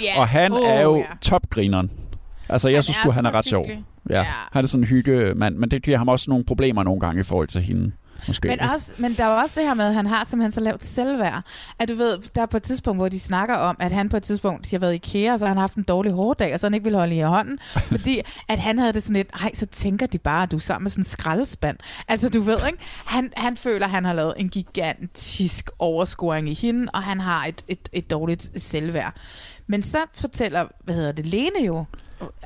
[0.00, 0.20] Ja.
[0.20, 1.04] Og han Oh, er jo ja.
[1.22, 1.90] topgrineren.
[2.48, 3.64] Altså, jeg Han synes sgu, han er ret sjov.
[3.66, 3.84] hyggelig.
[4.10, 4.18] Ja.
[4.18, 4.24] ja.
[4.52, 7.24] Han er sådan en hyggemand, men det giver ham også nogle problemer nogle gange i
[7.24, 7.92] forhold til hende.
[8.28, 8.48] Måske.
[8.48, 10.60] Men, også, men der er jo også det her med, at han har simpelthen så
[10.60, 11.42] lavt selvværd.
[11.78, 14.16] At du ved, der er på et tidspunkt, hvor de snakker om, at han på
[14.16, 16.60] et tidspunkt, har været i IKEA, og så har han haft en dårlig hårdag, og
[16.60, 17.58] så han ikke ville holde i hånden.
[17.92, 20.60] fordi at han havde det sådan lidt, ej, så tænker de bare, at du er
[20.60, 21.76] sammen med sådan en skraldespand.
[22.08, 22.78] Altså du ved, ikke?
[23.04, 27.46] Han, han føler, at han har lavet en gigantisk overscoring i hende, og han har
[27.46, 29.14] et, et, et dårligt selvværd.
[29.66, 31.84] Men så fortæller, hvad hedder det, Lene jo,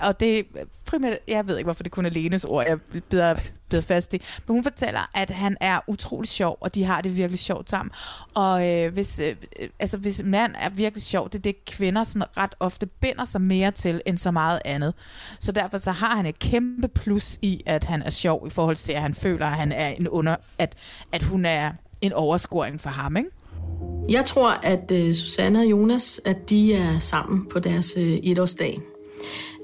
[0.03, 0.47] og det
[0.87, 3.35] primært, jeg ved ikke, hvorfor det kun er Lenes ord, jeg bliver,
[3.69, 7.17] bliver fast i, men hun fortæller, at han er utrolig sjov, og de har det
[7.17, 7.93] virkelig sjovt sammen.
[8.35, 12.05] Og øh, hvis, øh, øh, altså, hvis mand er virkelig sjov, det er det, kvinder
[12.05, 14.95] sådan ret ofte binder sig mere til, end så meget andet.
[15.41, 18.77] Så derfor så har han et kæmpe plus i, at han er sjov, i forhold
[18.77, 20.75] til, at han føler, at, han er en under, at,
[21.13, 23.31] at hun er en overskoring for ham, ikke?
[24.09, 28.81] Jeg tror, at uh, Susanne og Jonas, at de er sammen på deres uh, etårsdag.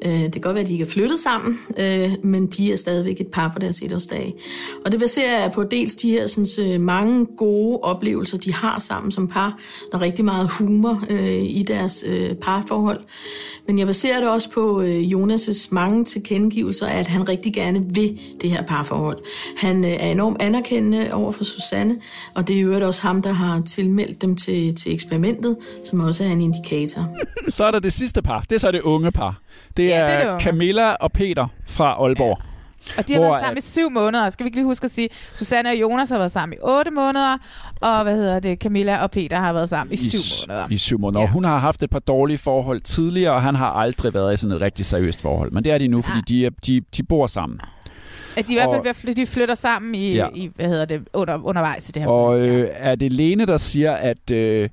[0.05, 2.77] Øh, det kan godt være, at de ikke er flyttet sammen, øh, men de er
[2.77, 4.35] stadigvæk et par på deres etårsdag.
[4.85, 8.79] Og det baserer jeg på dels de her sådan, øh, mange gode oplevelser, de har
[8.79, 9.59] sammen som par.
[9.93, 12.05] Der er rigtig meget humor øh, i deres
[12.43, 13.01] parforhold.
[13.67, 18.51] Men jeg baserer det også på Jonas' mange tilkendegivelser, at han rigtig gerne vil det
[18.51, 19.19] her parforhold.
[19.57, 21.97] Han er enormt anerkendende over for Susanne,
[22.35, 26.25] og det er jo også ham, der har tilmeldt dem til, til eksperimentet, som også
[26.25, 27.09] er en indikator.
[27.49, 28.45] Så er der det sidste par.
[28.51, 29.41] Det er så det unge par.
[29.77, 30.41] Det Ja, er, det er det unge.
[30.45, 32.39] Camilla og Peter fra Aalborg.
[32.99, 34.31] Og de har Hvor været sammen i syv måneder.
[34.31, 36.91] Skal vi ikke lige huske at sige, Susanne og Jonas har været sammen i otte
[36.91, 37.37] måneder,
[37.81, 40.67] og hvad hedder det, Camilla og Peter har været sammen i, syv s- måneder.
[40.71, 41.21] I syv måneder.
[41.21, 41.29] Ja.
[41.29, 44.57] Hun har haft et par dårlige forhold tidligere, og han har aldrig været i sådan
[44.57, 45.53] et rigtig seriøst forhold.
[45.53, 47.61] Men det er de nu, fordi de, de, de bor sammen.
[48.37, 50.25] At de i hvert fald at de flytter sammen i, Ja.
[50.25, 50.29] ja.
[50.35, 53.57] i hvad hedder det, under, undervejs i det her Og øh, er det Lene, der
[53.57, 54.69] siger, at øh,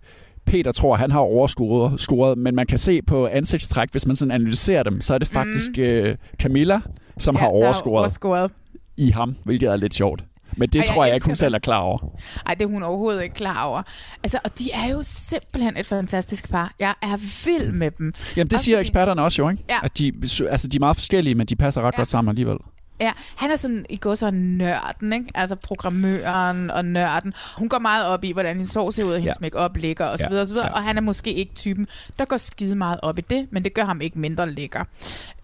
[0.49, 4.31] Peter tror, han har overscoret, scoret, men man kan se på ansigtstræk, hvis man sådan
[4.31, 5.83] analyserer dem, så er det faktisk mm.
[5.83, 6.81] øh, Camilla,
[7.17, 8.51] som Ja, har er overscoret, overscoret.
[8.97, 10.23] i ham, hvilket er lidt sjovt.
[10.57, 11.97] Men det jeg tror jeg ikke, hun selv er klar over.
[12.45, 13.81] Ej, det er hun overhovedet ikke klar over.
[14.23, 16.73] Altså, og de er jo simpelthen et fantastisk par.
[16.79, 18.13] Jeg er vild med dem.
[18.38, 19.63] Jamen det Også siger fordi- eksperterne også jo, ikke?
[19.69, 19.75] Ja.
[19.83, 20.13] At de,
[20.49, 21.97] altså, de er meget forskellige, men de passer ret ja.
[21.97, 22.57] godt sammen alligevel.
[23.01, 25.25] Ja, han er sådan i går så nørden, ikke?
[25.35, 27.33] Altså programmøren og nørden.
[27.57, 29.45] Hun går meget op i, hvordan hendes hår ser ud, og hendes Ja.
[29.45, 30.29] make-up ligger og så Ja.
[30.29, 30.67] videre, og så videre.
[30.67, 30.73] Ja.
[30.73, 31.88] Og han er måske ikke typen,
[32.19, 34.83] der går skide meget op i det, men det gør ham ikke mindre lækker.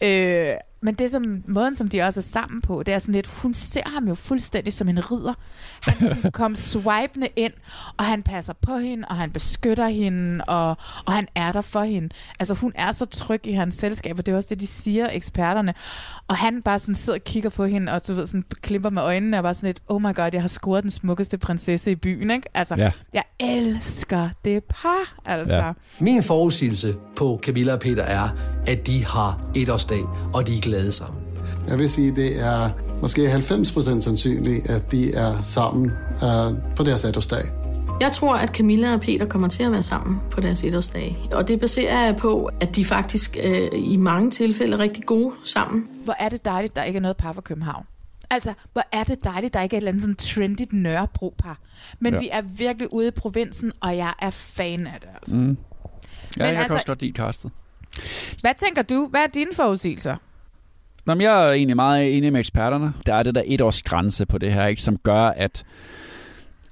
[0.03, 0.49] Øh,
[0.81, 3.53] men det som, måden, som de også er sammen på, det er sådan lidt, hun
[3.53, 5.33] ser ham jo fuldstændig som en ridder.
[5.81, 7.53] Han sådan kom swipende ind,
[7.97, 11.83] og han passer på hende, og han beskytter hende, og, og han er der for
[11.83, 12.09] hende.
[12.39, 15.07] Altså hun er så tryg i hans selskab, og det er også det, de siger,
[15.11, 15.73] eksperterne.
[16.27, 19.01] Og han bare sådan sidder og kigger på hende, og du ved, sådan klimper med
[19.01, 21.95] øjnene, og bare sådan lidt, oh my god, jeg har scoret den smukkeste prinsesse i
[21.95, 22.49] byen, ikke?
[22.53, 22.91] Altså, ja.
[23.13, 25.55] jeg elsker det par, altså.
[25.55, 25.71] Ja.
[25.99, 28.29] Min forudsigelse på Camilla og Peter er,
[28.67, 30.01] at de har etårsdag,
[30.33, 31.21] og de er glade sammen.
[31.67, 32.69] Jeg vil sige, det er
[33.01, 37.43] måske 90% sandsynligt, at de er sammen uh, på deres etårsdag.
[38.01, 41.17] Jeg tror, at Camilla og Peter kommer til at være sammen på deres etårsdag.
[41.31, 45.31] Og det baserer jeg på, at de faktisk øh, i mange tilfælde er rigtig gode
[45.43, 45.87] sammen.
[46.03, 47.85] Hvor er det dejligt, der ikke er noget par fra København.
[48.29, 51.59] Altså, hvor er det dejligt, der ikke er et eller andet sådan trendigt Nørrebro-par.
[51.99, 52.19] Men Ja.
[52.19, 55.09] vi er virkelig ude i provinsen, og jeg er fan af det.
[55.21, 55.35] Altså.
[55.35, 55.41] Mm.
[55.41, 55.57] Ja, Men
[56.37, 57.51] jeg kan altså- også godt lide castet.
[58.41, 59.07] Hvad tænker du?
[59.07, 60.15] Hvad er dine forudsigelser?
[61.05, 62.93] Nå, men jeg er egentlig meget enig med eksperterne.
[63.05, 65.65] Der er det der et års grænse på det her, ikke, som gør, at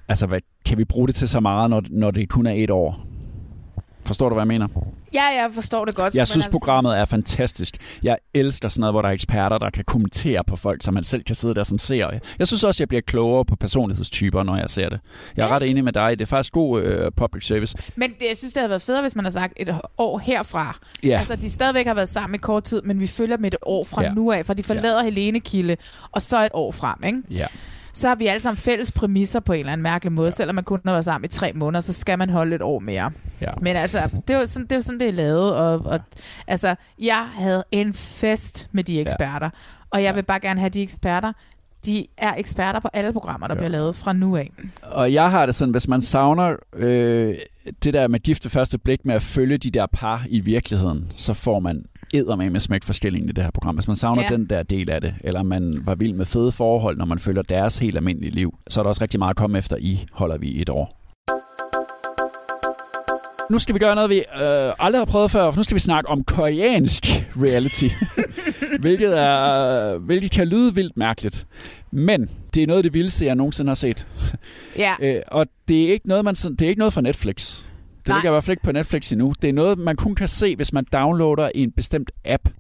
[0.07, 2.69] altså, hvad, kan vi bruge det til så meget, når, når det kun er et
[2.69, 3.07] år?
[4.05, 4.67] Forstår du, hvad jeg mener?
[5.13, 6.15] Ja, jeg forstår det godt.
[6.15, 7.77] Jeg synes, altså, programmet er fantastisk.
[8.03, 11.03] Jeg elsker sådan noget, hvor der er eksperter, der kan kommentere på folk, så man
[11.03, 12.19] selv kan sidde der som seer.
[12.39, 14.99] Jeg synes også, jeg bliver klogere på personlighedstyper, når jeg ser det.
[15.37, 16.19] Jeg er ret enig med dig.
[16.19, 17.77] Det er faktisk god øh, public service.
[17.95, 20.77] Men det, jeg synes, det havde været federe, hvis man har sagt et år herfra.
[21.03, 21.17] Ja.
[21.17, 23.85] Altså, de stadigvæk har været sammen i kort tid, men vi følger med et år
[23.85, 24.07] fra Ja.
[24.07, 24.13] ja.
[24.13, 25.03] nu af, for de forlader ja.
[25.03, 25.77] Helene Kilde,
[26.11, 27.21] og så et år frem, ikke?
[27.31, 27.45] Ja.
[27.93, 30.31] Så har vi alle sammen fælles præmisser på en eller anden mærkelig måde.
[30.31, 32.79] Selvom man kun har været sammen i tre måneder, så skal man holde et år
[32.79, 33.11] mere.
[33.41, 33.51] Ja.
[33.61, 35.55] Men altså, det er jo sådan, det er, sådan, det er lavet.
[35.55, 35.99] Og, og,
[36.47, 39.45] altså, jeg havde en fest med de eksperter.
[39.45, 39.49] Ja.
[39.89, 41.33] Og jeg vil bare gerne have de eksperter.
[41.85, 43.59] De er eksperter på alle programmer, der ja.
[43.59, 44.51] bliver lavet fra nu af.
[44.81, 47.35] Og jeg har det sådan, hvis man savner øh,
[47.83, 51.11] det der med gift ved første blik med at følge de der par i virkeligheden,
[51.15, 53.75] så får man eddermame med smæk for stillingen i det her program.
[53.75, 54.27] Hvis man savner Ja.
[54.35, 57.41] den der del af det, eller man var vild med fede forhold, når man følger
[57.41, 60.37] deres helt almindelige liv, så er der også rigtig meget at komme efter i, holder
[60.37, 60.99] vi et år.
[63.51, 65.79] nu skal vi gøre noget, vi øh, aldrig har prøvet før, for nu skal vi
[65.79, 67.03] snakke om koreansk
[67.37, 67.85] reality.
[68.83, 71.45] hvilket, er, hvilket kan lyde vildt mærkeligt.
[71.91, 74.07] Men det er noget af det vildeste, jeg nogensinde har set.
[74.77, 74.91] Ja.
[75.01, 77.63] øh, og det er ikke noget, man, det er ikke noget fra Netflix.
[78.03, 78.17] Det Nej.
[78.17, 79.33] ligger i hvert fald ikke på Netflix endnu.
[79.41, 82.49] Det er noget, man kun kan se, hvis man downloader en bestemt app.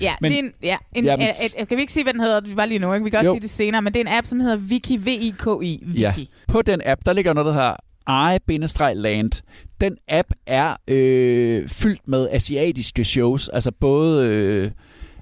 [0.00, 1.26] Ja, Men- det er en, ja, en, Ja, men-
[1.60, 2.40] et, kan vi ikke sige, hvad den hedder?
[2.40, 3.04] Vi var lige nu, ikke?
[3.04, 3.34] Vi kan også Jo.
[3.34, 6.00] sige det senere, men det er en app, som hedder Viki, V-I-K-I, Viki.
[6.00, 6.12] Ja.
[6.48, 9.42] På den app, der ligger noget, der hedder i-land.
[9.80, 14.70] Den app er øh, fyldt med asiatiske shows, altså både øh,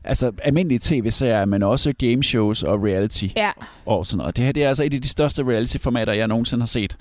[0.04, 3.50] altså almindelige tv-serier, men også gameshows og reality Ja.
[3.86, 4.36] og sådan noget.
[4.36, 6.96] Det her det er altså et af de største reality-formater, jeg nogensinde har set.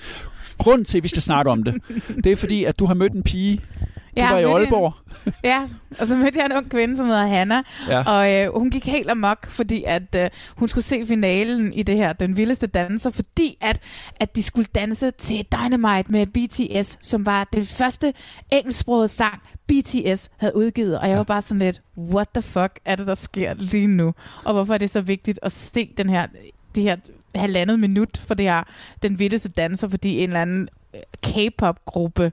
[0.58, 1.82] Grunden til, at vi skal snakke om det,
[2.24, 3.58] det er fordi, at du har mødt en pige.
[3.58, 4.93] Du Jeg var i Aalborg.
[5.26, 5.62] En, ja,
[6.00, 8.04] og så mødte jeg en ung kvinde, som hedder Hanna, Ja.
[8.04, 11.96] og øh, hun gik helt amok, fordi at øh, hun skulle se finalen i det
[11.96, 13.80] her, Den Vildeste Danser, fordi at,
[14.20, 18.13] at de skulle danse til Dynamite med BTS, som var den første
[18.52, 22.96] engelsksprogede sang, BTS havde udgivet, og jeg var bare sådan lidt, what the fuck er
[22.96, 24.13] det, der sker lige nu?
[24.43, 26.28] Og hvorfor er det så vigtigt at se den her,
[26.76, 26.96] det her
[27.38, 28.63] halvandet minut for det her
[29.02, 32.32] Den Vildeste Danser, fordi en eller anden øh, K-pop-gruppe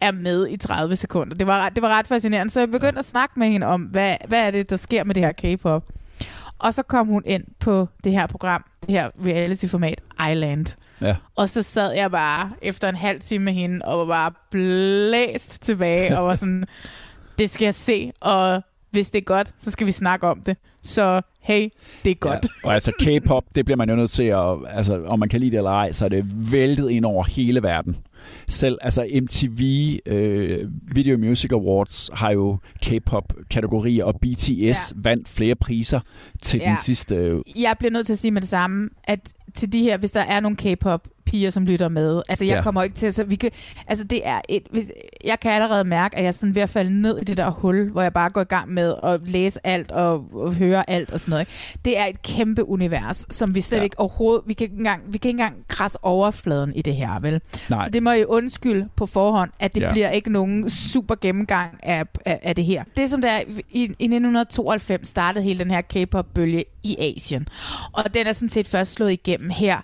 [0.00, 1.34] er med i 30 sekunder.
[1.36, 4.16] Det var, det var ret fascinerende, så jeg begyndte at snakke med hende om, hvad,
[4.28, 5.84] hvad er det, der sker med det her K-pop.
[6.58, 10.66] Og så kom hun ind på det her program, det her reality-format, Island.
[11.00, 11.16] Ja.
[11.36, 15.62] Og så sad jeg bare efter en halv time med hende, og var bare blæst
[15.62, 16.64] tilbage, og var sådan,
[17.38, 18.62] det skal jeg se, og
[18.94, 20.56] hvis det er godt, så skal vi snakke om det.
[20.82, 21.68] Så hey,
[22.04, 22.44] det er godt.
[22.64, 22.68] Ja.
[22.68, 25.50] Og altså K-pop, det bliver man jo nødt til at, altså om man kan lide
[25.50, 27.96] det eller ej, så er det væltet ind over hele verden.
[28.48, 29.60] Selv altså MTV
[30.06, 34.74] øh, Video Music Awards har jo K-pop-kategorier, og BTS ja.
[34.96, 36.00] vandt flere priser
[36.42, 36.60] til.
[36.60, 36.68] Ja.
[36.68, 37.16] den sidste...
[37.16, 40.10] Øh, Jeg bliver nødt til at sige med det samme, at til de her, hvis
[40.10, 42.22] der er nogle K-pop piger, som lytter med.
[42.28, 42.62] Altså, jeg Ja.
[42.62, 43.50] kommer ikke til, så vi kan,
[43.86, 44.92] altså, det er et, hvis,
[45.24, 47.50] jeg kan allerede mærke, at jeg er sådan ved at falde ned i det der
[47.50, 51.10] hul, hvor jeg bare går i gang med at læse alt og, og høre alt
[51.10, 51.40] og sådan noget.
[51.42, 51.78] ikke?
[51.84, 53.82] Det er et kæmpe univers, som vi slet Ja.
[53.82, 57.20] ikke overhovedet, vi kan ikke engang, vi kan ikke engang krasse overfladen i det her,
[57.20, 57.40] vel?
[57.70, 57.84] Nej.
[57.84, 59.92] Så det må I undskylde på forhånd, at det Ja.
[59.92, 62.84] bliver ikke nogen super gennemgang af, af, af det her.
[62.96, 67.48] Det som der er, i, i 1992 startede hele den her K-pop-bølge i Asien.
[67.92, 69.76] Og den er sådan set først slået igennem her,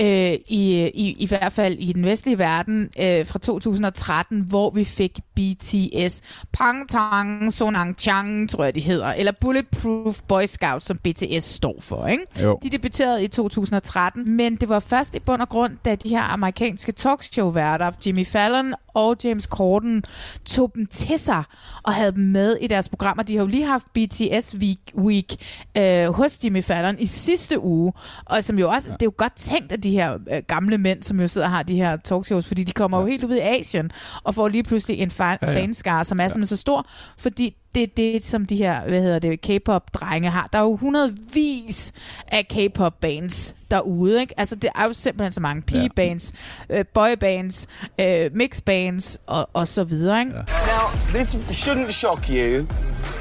[0.00, 4.84] øh, i, i, i hvert fald i den vestlige verden, øh, fra 2013, hvor vi
[4.84, 6.22] fik BTS.
[6.52, 12.06] Pangtang Sonang Chang, tror jeg de hedder, eller Bulletproof Boy Scouts, som BTS står for.
[12.06, 12.24] Ikke?
[12.42, 12.58] Jo.
[12.62, 16.22] De debuterede i 2013, men det var først i bund og grund, da de her
[16.22, 20.04] amerikanske talkshow-værter, Jimmy Fallon og James Corden,
[20.44, 21.42] tog dem til sig
[21.82, 23.22] og havde dem med i deres programmer.
[23.22, 25.34] De har jo lige haft BTS Week, week
[25.78, 27.92] øh, hos Jimmy Fallon i sidste uge,
[28.24, 28.94] og som jo også, ja.
[28.94, 31.50] det er jo godt tænkt af de her øh, gamle mænd, som jo sidder og
[31.52, 33.90] har de her talkshows, fordi de kommer jo helt ud i Asien
[34.24, 35.58] og får lige pludselig en fan, Ja, ja, ja.
[35.58, 35.64] ja.
[35.64, 36.28] fanskare, som er ja.
[36.28, 36.86] simpelthen så stor,
[37.18, 40.48] fordi det er det, som de her, hvad hedder det, K-pop-drenge har.
[40.52, 41.92] Der er jo hundredvis
[42.28, 44.34] af K-pop-bands derude, ikke?
[44.40, 46.32] Altså, det er jo simpelthen så mange pige-bands,
[46.70, 47.66] øh, boy-bands,
[48.00, 50.32] øh, mix-bands og, og så videre, ikke?
[50.32, 50.38] Ja.
[50.38, 51.34] Now, this
[51.68, 52.66] shouldn't shock you.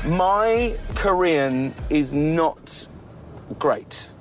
[0.08, 2.90] My Korean is not
[3.59, 4.15] great.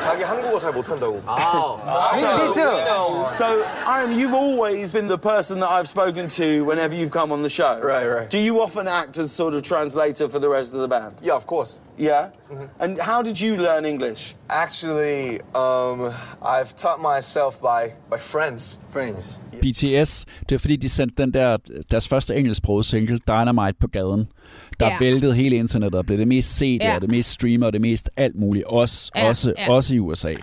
[0.00, 1.14] 자기 한국어 잘 못한다고.
[1.14, 3.24] Me too.
[3.26, 7.32] So, I am, you've always been the person that I've spoken to whenever you've come
[7.32, 7.80] on the show.
[7.80, 8.28] Right, right.
[8.28, 11.14] Do you often act as sort of translator for the rest of the band?
[11.22, 11.78] Yeah, of course.
[11.96, 12.30] Yeah?
[12.80, 14.34] And how did you learn English?
[14.50, 16.10] Actually, um,
[16.42, 18.78] I've taught myself by by friends.
[18.90, 19.36] Friends.
[19.62, 21.56] BTS, det er fordi, de sendte den der,
[21.90, 24.28] deres første engelsksprogede single, Dynamite, på gaden.
[24.79, 24.93] Der Ja.
[24.99, 26.95] væltede hele internettet og blev det mest set, Ja.
[26.95, 28.65] og det mest streamer, og det mest alt muligt.
[28.65, 29.73] Også, Ja, også, ja.
[29.73, 30.33] også i USA.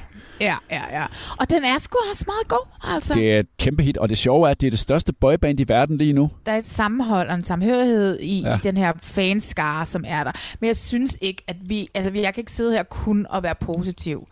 [0.40, 1.04] Ja, ja, ja.
[1.38, 3.14] Og den er sgu også meget god, altså.
[3.14, 5.60] Det er et kæmpe hit, og det sjove er, at det er det største boyband
[5.60, 6.30] i verden lige nu.
[6.46, 8.56] der er et sammenhold og en samhørighed i, Ja.
[8.56, 10.32] i den her fanskare, som er der.
[10.60, 11.88] Men jeg synes ikke, at vi...
[11.94, 14.26] Altså, jeg kan ikke sidde her kun og være positiv.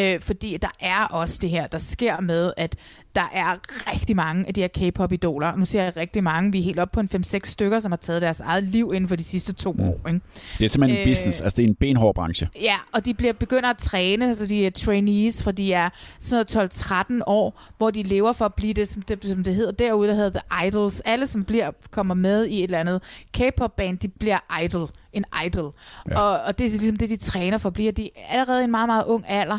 [0.00, 2.76] Øh, fordi der er også det her, der sker med, at
[3.14, 3.56] der er
[3.92, 5.56] rigtig mange af de her K-pop-idoler.
[5.56, 6.52] Nu siger jeg rigtig mange.
[6.52, 9.08] Vi er helt op på en 5-6 stykker, som har taget deres eget liv inden
[9.08, 9.80] for de sidste to mm.
[9.88, 10.00] år.
[10.08, 10.20] Ikke?
[10.58, 12.48] Det er simpelthen en Øh, business, altså det er en benhård branche.
[12.62, 16.46] Ja, og de bliver begynder at træne, så de er trainees, fra de er sådan
[16.54, 19.72] noget 12-13 år, hvor de lever for at blive det, som det, som det hedder
[19.72, 21.00] derude, der hedder The Idols.
[21.00, 24.90] Alle, som bliver, kommer med i et eller andet K-pop-band, de bliver idol.
[25.12, 25.74] En idol.
[26.10, 26.20] Ja.
[26.20, 27.70] Og, og det er ligesom det, de træner for.
[27.70, 29.58] Bliver de allerede i en meget, meget ung alder,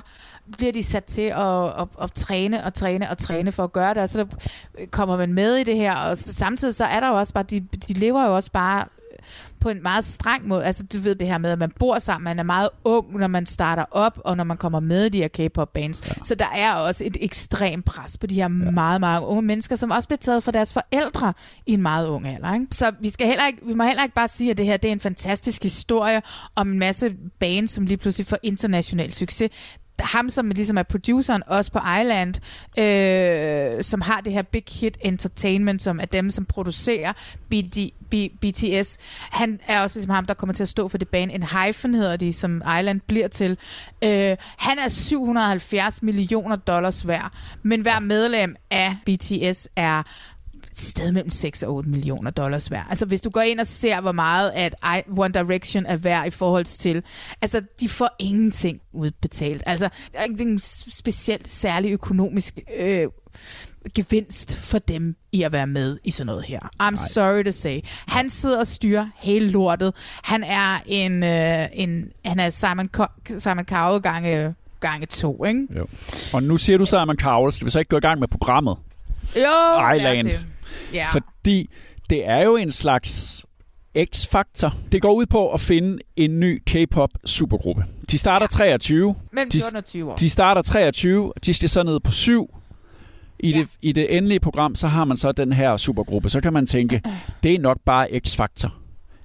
[0.57, 3.93] bliver de sat til at, at, at træne og træne og træne for at gøre
[3.93, 4.26] det, og så
[4.91, 7.59] kommer man med i det her, og samtidig så er der jo også bare, de,
[7.59, 8.86] de lever jo også bare
[9.62, 10.66] på en meget streng måde.
[10.66, 13.28] Altså, du ved det her med, at man bor sammen, man er meget ung, når
[13.28, 16.01] man starter op, og når man kommer med i de her K-pop bands.
[16.07, 16.24] Ja.
[16.24, 18.47] Så der er også et ekstremt pres på de her ja.
[18.47, 21.34] meget, meget unge mennesker, som også bliver taget for deres forældre
[21.66, 22.53] i en meget ung alder.
[22.53, 22.68] Ikke?
[22.72, 24.88] Så vi, skal heller ikke, vi må heller ikke bare sige, at det her det
[24.88, 26.22] er en fantastisk historie
[26.55, 29.49] om en masse bands, som lige pludselig får international succes
[30.04, 32.36] ham, som ligesom er produceren også på Island,
[32.80, 37.14] øh, som har det her Big Hit Entertainment, som er dem, som producerer
[37.50, 37.78] BD,
[38.10, 38.97] B, BTS.
[39.32, 41.34] Han er også ligesom ham, der kommer til at stå for det bane.
[41.34, 43.58] En hyphen hedder de, som Island bliver til.
[44.04, 47.32] Øh, han er 770 millioner dollars værd,
[47.64, 50.04] men hver medlem af BTS er
[50.80, 52.86] sted mellem 6 og 8 millioner dollars værd.
[52.89, 54.75] Altså hvis du går ind og ser, hvor meget at
[55.17, 57.03] One Direction er værd i forhold til,
[57.41, 59.63] altså de får ingenting udbetalt.
[59.65, 60.59] Altså der er ikke en
[60.91, 63.07] specielt særlig økonomisk øh,
[63.95, 66.59] gevinst for dem i at være med i sådan noget her.
[66.59, 66.95] I'm Nej.
[66.95, 67.80] sorry to say.
[68.07, 69.93] Han sidder og styrer hele lortet.
[70.23, 75.67] Han er en, øh, en han er Simon, Co- Simon Cowell gange, gange to, ikke?
[75.77, 75.88] Jo.
[76.34, 78.75] Og nu siger du Simon Cowell, skal vi så ikke gå i gang med programmet?
[79.36, 80.30] Jo, Island.
[80.93, 81.05] Ja.
[81.11, 81.69] Fordi
[82.09, 83.45] det er jo en slags
[84.05, 84.73] X-faktor.
[84.91, 87.85] Det går ud på at finde en ny K-pop supergruppe.
[88.11, 88.77] De starter ja.
[88.77, 89.15] 23.
[89.31, 90.15] Mellem 14 og 20 år.
[90.15, 92.55] De starter 23, og de skal så ned på 7.
[93.39, 93.59] I, ja.
[93.59, 96.29] det, I det endelige program, så har man så den her supergruppe.
[96.29, 97.01] Så kan man tænke,
[97.43, 98.73] det er nok bare X-faktor.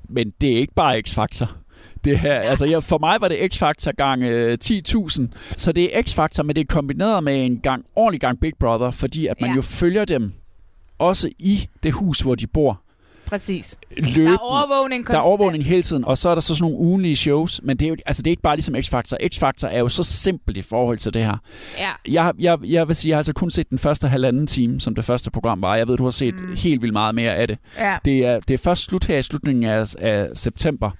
[0.08, 1.56] Men det er ikke bare X-faktor.
[2.04, 2.40] Det her, ja.
[2.40, 5.22] altså, ja, for mig var det X-Factor gang øh, 10.000.
[5.56, 8.90] Så det er X-Factor, men det er kombineret med en gang, ordentlig gang Big Brother,
[8.90, 9.56] fordi at man ja.
[9.56, 10.32] jo følger dem
[10.99, 12.80] også i det hus, hvor de bor.
[13.26, 13.76] Præcis.
[13.97, 14.26] Løben.
[14.26, 15.12] Der er overvågning konstant.
[15.12, 17.76] Der er overvågning hele tiden, og så er der så sådan nogle ugenlige shows, men
[17.76, 19.16] det er jo altså det er ikke bare ligesom X-Factor.
[19.34, 21.36] X-Factor er jo så simpelt i forhold til det her.
[21.78, 22.12] Ja.
[22.12, 24.95] Jeg, jeg, jeg vil sige, jeg har altså kun set den første halvanden time, som
[24.95, 25.76] det første program var.
[25.76, 26.57] Jeg ved, du har set mm.
[26.57, 27.59] helt vildt meget mere af det.
[27.78, 27.99] Ja.
[28.05, 30.90] Det, er, det er først slut her i slutningen af, af september.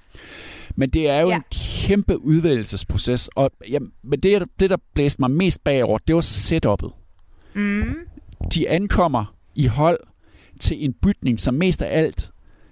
[0.77, 1.37] Men det er jo ja.
[1.37, 6.23] en kæmpe udvælgelsesproces, og ja, men det, det, der blæste mig mest bagover, det var
[6.23, 6.93] setup'et.
[7.55, 7.95] Mm.
[8.55, 9.99] De ankommer i hold
[10.61, 12.31] til en bygning, som mest af alt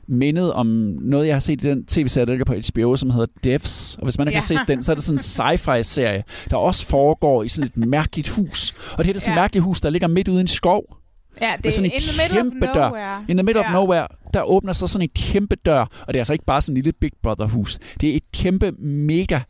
[0.09, 0.66] mindede om
[1.01, 3.97] noget, jeg har set i den tv-serie, der ligger på HBO, som hedder Devs.
[3.97, 4.41] Og hvis man ikke ja.
[4.41, 7.87] har set den, så er det sådan en sci-fi-serie, der også foregår i sådan et
[7.87, 8.74] mærkeligt hus.
[8.99, 9.43] Og det er det sådan et ja.
[9.43, 10.97] mærkeligt hus, der ligger midt ude i en skov.
[11.41, 13.24] Ja, det er sådan en kæmpe dør.
[13.28, 13.66] In the middle ja.
[13.66, 15.80] of nowhere, der åbner sig sådan en kæmpe dør.
[15.80, 17.78] Og det er altså ikke bare sådan en lille Big Brother hus.
[18.01, 19.41] Det er et kæmpe, mega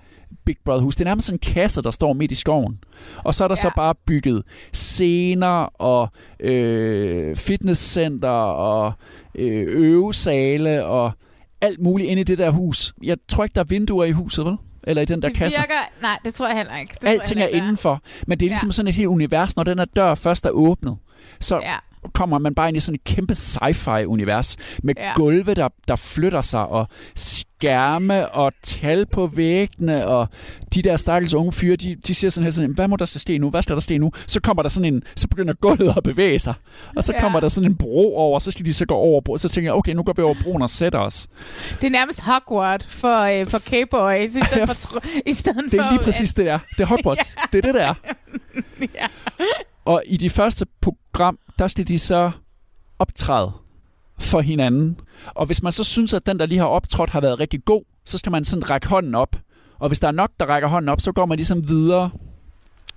[0.44, 0.96] Big Brother hus.
[0.96, 2.78] Det er nærmest sådan en kasse, der står midt i skoven.
[3.24, 3.62] Og så er der ja.
[3.62, 6.08] så bare bygget scener og
[6.40, 8.92] øh, fitnesscenter og
[9.34, 11.12] øh, øvesale og
[11.60, 12.94] alt muligt inde i det der hus.
[13.02, 14.56] Jeg tror ikke, der er vinduer i huset, vel?
[14.84, 15.60] Eller i den der det kasse.
[15.60, 16.94] Virker, nej, det tror jeg heller ikke.
[17.02, 18.00] Det Alting er indenfor.
[18.26, 18.72] Men det er ligesom ja.
[18.72, 20.96] sådan et helt univers, når den her dør først er åbnet.
[21.40, 21.74] Så ja
[22.14, 25.12] kommer man bare ind i sådan et kæmpe sci-fi-univers med ja.
[25.14, 30.28] gulve, der, der flytter sig, og skærme og tal på væggene, og
[30.74, 33.18] de der stakkels unge fyre, de, de siger sådan her sådan, hvad må der så
[33.18, 33.50] ske nu?
[33.50, 34.10] Hvad skal der ske nu?
[34.26, 36.54] Så kommer der sådan en, så begynder gulvet at bevæge sig,
[36.96, 37.20] og så ja.
[37.20, 39.70] kommer der sådan en bro over, så skal de så gå over bro, så tænker
[39.70, 41.28] jeg, okay, nu går vi over broen og sætter os.
[41.80, 45.90] Det er nærmest Hogwarts for, øh, for K-boys, i stedet for, i stedet det er
[45.90, 46.58] lige præcis det der.
[46.78, 47.36] Det er Hogwarts.
[47.38, 47.42] ja.
[47.52, 47.94] Det er det der.
[49.00, 49.06] ja.
[49.84, 52.30] Og i de første program, der skal de så
[52.98, 53.52] optræde
[54.18, 55.00] for hinanden.
[55.26, 57.82] Og hvis man så synes, at den, der lige har optrådt, har været rigtig god,
[58.04, 59.36] så skal man sådan række hånden op.
[59.78, 62.10] Og hvis der er nok, der rækker hånden op, så går man ligesom videre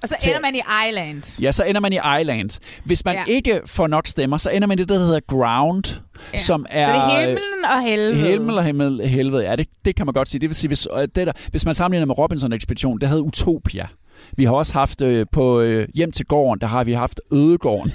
[0.03, 1.41] og så ender man i Island.
[1.41, 2.59] Ja, så ender man i Island.
[2.85, 3.33] Hvis man ja.
[3.33, 6.01] ikke får nok stemmer, så ender man i det, der hedder Ground,
[6.33, 6.39] ja.
[6.39, 6.87] som er...
[6.87, 8.31] Så det er himlen og helvede.
[8.31, 10.41] Himmel og himmel, helvede, ja, det, det kan man godt sige.
[10.41, 13.87] Det vil sige, hvis, det der, hvis man sammenligner med Robinson-ekspedition, det havde Utopia.
[14.35, 17.91] Vi har også haft øh, på øh, hjem til gården, der har vi haft ødegården.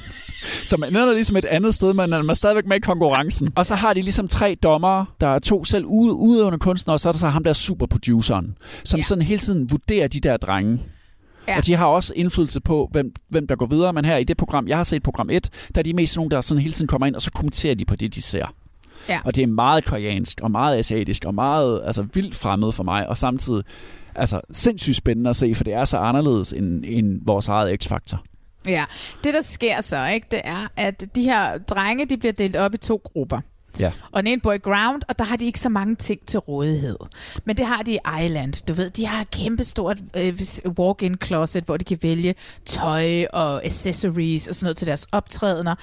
[0.64, 3.52] så man ender ligesom et andet sted, men man er stadigvæk med i konkurrencen.
[3.54, 7.08] Og så har de ligesom tre dommere, der er to selv udøvende kunstnere, og så
[7.08, 9.04] er der så ham der superproduceren, som ja.
[9.04, 10.80] sådan hele tiden vurderer de der drenge.
[11.48, 11.58] Ja.
[11.58, 13.92] Og de har også indflydelse på, hvem, hvem der går videre.
[13.92, 16.30] Men her i det program, jeg har set program 1, der er de mest nogen,
[16.30, 18.46] der sådan hele tiden kommer ind, og så kommenterer de på det, de ser.
[19.08, 19.20] Ja.
[19.24, 23.08] Og det er meget koreansk, og meget asiatisk, og meget altså, vildt fremmed for mig.
[23.08, 23.64] Og samtidig
[24.14, 28.22] altså, sindssygt spændende at se, for det er så anderledes end, end vores eget X-faktor.
[28.66, 28.84] Ja,
[29.24, 32.74] det der sker så, ikke, det er, at de her drenge, de bliver delt op
[32.74, 33.40] i to grupper.
[33.78, 33.92] Ja.
[34.12, 36.38] Og den ene bor i ground, og der har de ikke så mange ting til
[36.38, 36.96] rådighed.
[37.44, 38.66] Men det har de i Island.
[38.68, 40.40] Du ved, de har et kæmpestort øh,
[40.78, 42.34] walk-in closet, hvor de kan vælge
[42.66, 45.74] tøj og accessories og sådan noget til deres optrædener.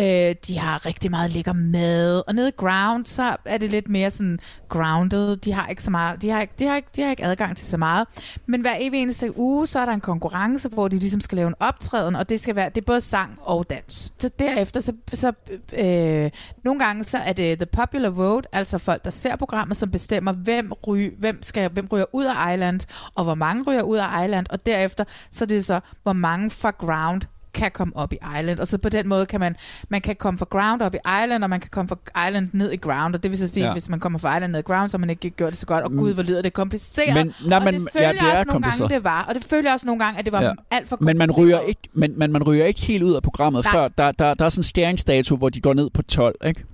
[0.00, 2.22] Øh, de har rigtig meget lækker mad.
[2.26, 4.38] Og nede i ground, så er det lidt mere sådan
[4.68, 5.36] grounded.
[5.36, 7.56] De har ikke så meget, de har, ikke, de har, ikke, de har ikke adgang
[7.56, 8.06] til så meget.
[8.46, 11.48] Men hver evig eneste uge, så er der en konkurrence, hvor de ligesom skal lave
[11.48, 14.12] en optræden, og det skal være, det er både sang og dans.
[14.18, 15.32] Så derefter, så, så
[15.72, 16.30] øh,
[16.64, 19.90] nogle gange, så er det det The Popular Vote, altså folk, der ser programmet, som
[19.90, 22.80] bestemmer, hvem, ry, hvem, skal, hvem ryger ud af Island,
[23.14, 26.50] og hvor mange ryger ud af Island, og derefter så er det så, hvor mange
[26.50, 27.22] fra Ground
[27.54, 28.58] kan komme op i Island.
[28.60, 29.56] Og så på den måde kan man,
[29.88, 32.72] man kan komme fra ground op i Island, og man kan komme fra Island ned
[32.72, 33.14] i ground.
[33.14, 33.72] Og det vil så sige, ja.
[33.72, 35.66] Hvis man kommer fra Island ned i ground, så har man ikke gjort det så
[35.66, 35.84] godt.
[35.84, 37.14] Og gud, hvor lyder det kompliceret.
[37.14, 38.90] Men- nej, og men- det føler ja, det er også nogle gange, kompliceret.
[38.90, 39.24] det var.
[39.28, 40.52] Og det føler jeg også nogle gange, at det var ja.
[40.70, 41.46] alt for men man kompliceret.
[41.46, 43.72] ryger ikke, men, men man ryger ikke helt ud af programmet, Nej.
[43.72, 46.64] før der, der, der er sådan en skæringsdato, hvor de går ned på 12, ikke?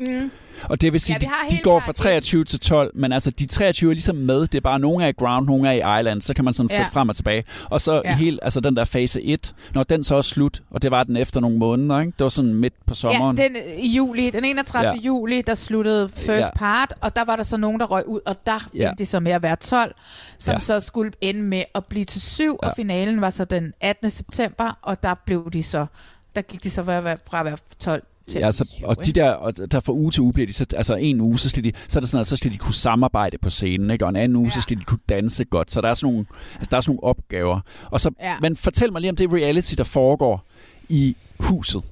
[0.00, 0.30] Mm.
[0.64, 3.46] Og det vil sige, Ja, de, de går fra 23 til 12, men altså de
[3.46, 4.40] 23 er ligesom med.
[4.40, 6.22] Det er bare nogle er i ground, nogle er i island.
[6.22, 6.88] Så kan man sådan flytte Ja.
[7.00, 7.44] frem og tilbage.
[7.70, 8.16] Og så Ja.
[8.16, 11.16] hele, altså den der fase 1, når den så er slut, og det var den
[11.16, 12.12] efter nogle måneder, ikke?
[12.18, 13.38] Det var sådan midt på sommeren.
[13.38, 14.90] Ja, den, i juli, den 31.
[14.90, 15.00] Ja.
[15.06, 16.50] Juli, der sluttede first Ja.
[16.56, 18.80] part, og der var der så nogen, der røg ud, og der Ja.
[18.82, 18.90] ja.
[18.98, 19.94] det så med at være 12,
[20.38, 20.58] som ja.
[20.58, 22.68] Så skulle ende med at blive til 7, ja.
[22.68, 24.10] og finalen var så den 18.
[24.10, 25.86] september, og der blev de så,
[26.36, 29.72] der gik de så fra at være 12 til Ja, altså, og de der, og
[29.72, 31.98] der fra uge til uge bliver de, så, altså en uge, så skal de, så
[31.98, 34.04] er det sådan, at så skal de kunne samarbejde på scenen, ikke?
[34.04, 34.50] og en anden uge, ja.
[34.50, 35.70] så skal de kunne danse godt.
[35.70, 37.60] Så der er sådan nogle, altså, der er sådan nogle opgaver.
[37.90, 38.36] Og så, ja.
[38.40, 40.44] Men fortæl mig lige om det reality, der foregår
[40.88, 41.82] i huset.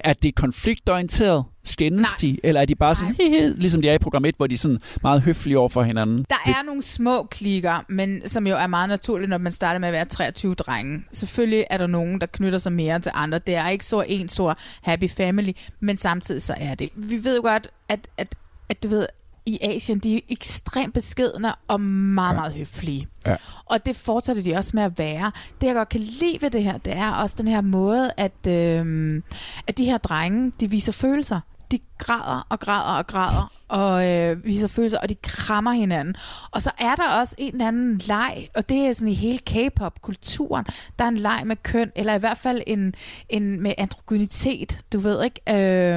[0.00, 1.44] Er det konfliktorienteret?
[1.66, 2.38] Skændes de?
[2.42, 4.58] Eller er de bare sådan, hehe, ligesom de er i program 1, hvor de er
[4.58, 6.26] sådan meget høflige over for hinanden?
[6.28, 9.88] Der er nogle små klikker, men som jo er meget naturligt, når man starter med
[9.88, 11.04] at være 23 drenge.
[11.12, 13.38] Selvfølgelig er der nogen, der knytter sig mere til andre.
[13.38, 16.90] Det er ikke så en stor happy family, men samtidig så er det.
[16.94, 18.34] Vi ved jo godt, at, at,
[18.68, 19.06] at du ved,
[19.46, 23.08] i Asien, de er ekstremt beskedne og meget, meget høflige.
[23.26, 23.36] Ja.
[23.64, 25.32] Og det fortsætter de også med at være.
[25.60, 28.46] Det, jeg godt kan lide ved det her, det er også den her måde, at,
[28.48, 29.22] øh,
[29.66, 31.40] at de her drenge, de viser følelser.
[31.70, 36.14] De græder og græder og græder og øh, viser følelser, og de krammer hinanden.
[36.50, 39.38] Og så er der også en eller anden leg, og det er sådan i hele
[39.38, 40.64] K-pop-kulturen.
[40.98, 42.94] Der er en leg med køn, eller i hvert fald en,
[43.28, 45.40] en med androgynitet, du ved ikke.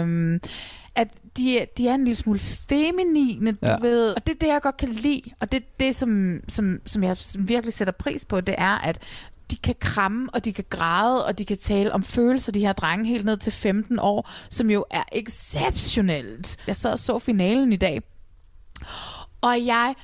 [0.02, 0.40] Øh,
[0.96, 1.08] at
[1.38, 3.78] de, de er en lille smule feminine, du Ja.
[3.82, 4.12] ved.
[4.16, 5.22] Og det er det, jeg godt kan lide.
[5.40, 9.00] Og det det, som, som, som jeg virkelig sætter pris på, det er, at
[9.52, 12.74] de kan kramme, og de kan græde, og de kan tale om følelser, de her
[12.74, 16.58] drenge helt ned til 15 år, som jo er exceptionelt.
[16.68, 18.02] Jeg sad og så finalen i dag,
[19.42, 19.96] og jeg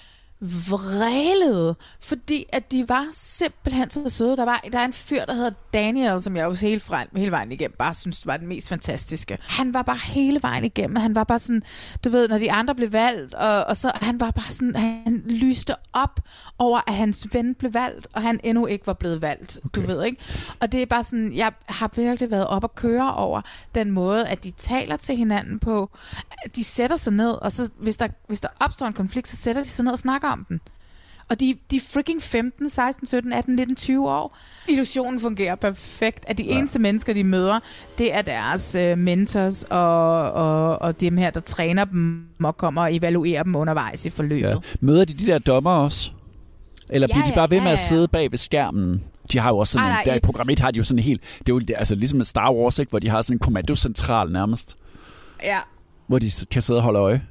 [0.70, 4.38] vrælede, fordi at de var simpelthen så søde.
[4.38, 7.32] Der, var, der er en fyr, der hedder Daniel, som jeg jo hele, vejen, hele
[7.32, 9.38] vejen igennem bare synes var den mest fantastiske.
[9.42, 10.96] Han var bare hele vejen igennem.
[10.96, 11.64] Han var bare sådan,
[12.04, 15.24] du ved, når de andre blev valgt, og, og så han var bare sådan, han
[15.26, 16.20] lyste op
[16.58, 19.82] over, at hans ven blev valgt, og han endnu ikke var blevet valgt, okay.
[19.82, 20.22] du ved ikke.
[20.60, 23.42] Og det er bare sådan, jeg har virkelig været op og køre over
[23.76, 25.90] den måde, at de taler til hinanden på.
[26.56, 29.64] De sætter sig ned, og så hvis der, hvis der opstår en konflikt, så sætter
[29.64, 30.62] de sig ned og snakker den.
[31.30, 34.38] Og de, de freaking 15, 16, 17, 18, 19, 20 år.
[34.70, 36.26] Illusionen fungerer perfekt.
[36.28, 36.58] At de ja.
[36.58, 37.60] eneste mennesker, de møder,
[37.98, 42.82] det er deres øh, mentors og, og, og dem her, der træner dem og kommer
[42.82, 44.50] og evaluerer dem undervejs i forløbet.
[44.50, 44.56] Ja.
[44.80, 46.12] Møder de de der dommer også?
[46.90, 47.88] Eller bliver Ja, de bare ved ja, med at ja, ja.
[47.88, 49.04] sidde bag ved skærmen?
[49.32, 51.04] De har jo også sådan Ej, en, der i program 1 har de jo sådan
[51.04, 54.32] helt, det er jo altså ligesom Star Wars, ikke, hvor de har sådan en kommandocentral
[54.32, 54.78] nærmest,
[55.44, 55.58] Ja.
[56.08, 57.22] hvor de kan sidde og holde øje.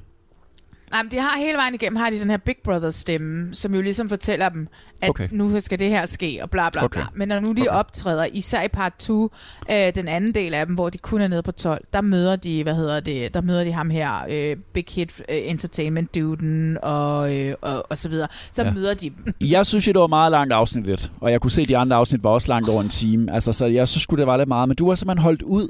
[0.91, 3.75] Nej, men de har hele vejen igennem, har de den her Big Brother stemme, som
[3.75, 4.67] jo ligesom fortæller dem,
[5.01, 5.27] at Okay.
[5.31, 6.99] nu skal det her ske, og bla bla Okay.
[6.99, 7.05] bla.
[7.15, 7.69] Men når nu de okay.
[7.79, 9.31] optræder, især i part 2,
[9.71, 12.35] øh, den anden del af dem, hvor de kun er nede på 12, der møder
[12.35, 16.77] de, hvad hedder det, der møder de ham her, øh, Big Hit øh, Entertainment Duden,
[16.83, 18.27] og, øh, og, og så videre.
[18.51, 18.71] Så Ja.
[18.71, 19.33] møder de dem.
[19.49, 21.95] Jeg synes, det var meget langt afsnit lidt, og jeg kunne se, at de andre
[21.95, 23.33] afsnit var også langt over en time.
[23.33, 25.69] Altså, så jeg synes det var lidt meget, men du har simpelthen holdt ud.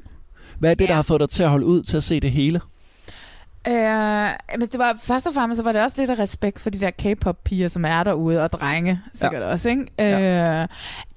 [0.60, 0.88] Hvad er det, ja.
[0.90, 2.62] der har fået dig til at holde ud til at se det hele?
[3.68, 6.70] Øh, men det var først og fremmest, så var det også lidt af respekt for
[6.70, 9.48] de der K-pop-piger, som er derude, og drenge sikkert ja.
[9.52, 9.86] også, ikke?
[10.00, 10.62] Ja.
[10.62, 10.68] Øh,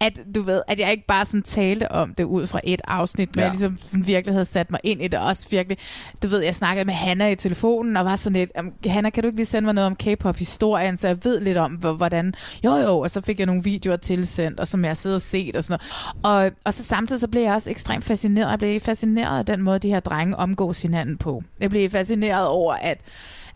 [0.01, 3.37] at du ved, at jeg ikke bare sådan talte om det ud fra et afsnit,
[3.37, 3.47] men Ja.
[3.47, 3.53] ja.
[3.53, 5.79] jeg ligesom virkelig havde sat mig ind i det også virkelig.
[6.23, 9.23] Du ved, jeg snakkede med Hanna i telefonen, og var sådan lidt, "Am, Hanna, kan
[9.23, 12.35] du ikke lige sende mig noget om K-pop-historien, så jeg ved lidt om, hvor- hvordan...
[12.65, 15.57] Jo, jo, og så fik jeg nogle videoer tilsendt, og som jeg sidder og set
[15.57, 15.79] og sådan
[16.25, 16.47] noget.
[16.47, 18.51] Og, og så samtidig så blev jeg også ekstremt fascineret.
[18.51, 21.43] Jeg blev fascineret af den måde, de her drenge omgås hinanden på.
[21.61, 23.01] Jeg blev fascineret over, at,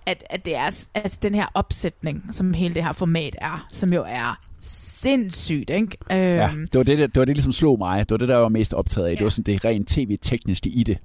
[0.07, 3.93] at, at det er altså, den her opsætning, som hele det her format er, som
[3.93, 5.97] jo er sindssygt, ikke?
[6.11, 7.99] Ja, Øhm, det var det, der, det var det, ligesom slog mig.
[7.99, 9.17] Det var det, der var mest optaget af.
[9.17, 10.99] Det var sådan det rent tv-tekniske i det.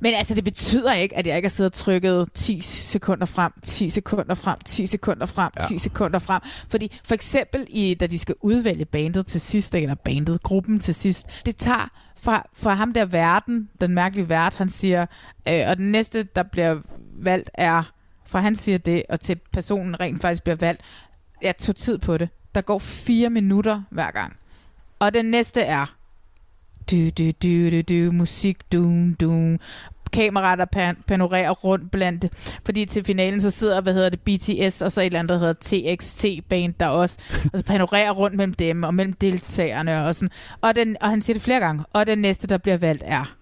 [0.00, 3.52] Men altså, det betyder ikke, at jeg ikke har siddet og trykket 10 sekunder frem,
[3.62, 5.66] 10 sekunder frem, 10 sekunder frem, Ja.
[5.66, 6.40] 10 sekunder frem.
[6.68, 10.94] Fordi for eksempel, i, da de skal udvælge bandet til sidst, eller bandet, gruppen til
[10.94, 11.90] sidst, det tager
[12.22, 15.06] fra, fra ham der verden, den mærkelige vært, han siger,
[15.48, 16.78] øh, og den næste, der bliver
[17.18, 17.92] valgt, er,
[18.26, 20.82] fra han siger det, og til personen rent faktisk bliver valgt,
[21.42, 22.28] jeg tog tid på det.
[22.54, 24.36] Der går fire minutter hver gang.
[24.98, 25.96] Og den næste er
[26.90, 29.56] du, du, du, du, du, musik, du, du,
[30.12, 32.26] kamera, der pan- panorerer rundt blandt,
[32.64, 35.38] fordi til finalen så sidder, hvad hedder det, BTS, og så et eller andet, der
[35.38, 37.18] hedder TXT-band, der også,
[37.52, 41.22] og så panorerer rundt mellem dem, og mellem deltagerne, og sådan, og, den, og han
[41.22, 43.36] siger det flere gange, og den næste, der bliver valgt, er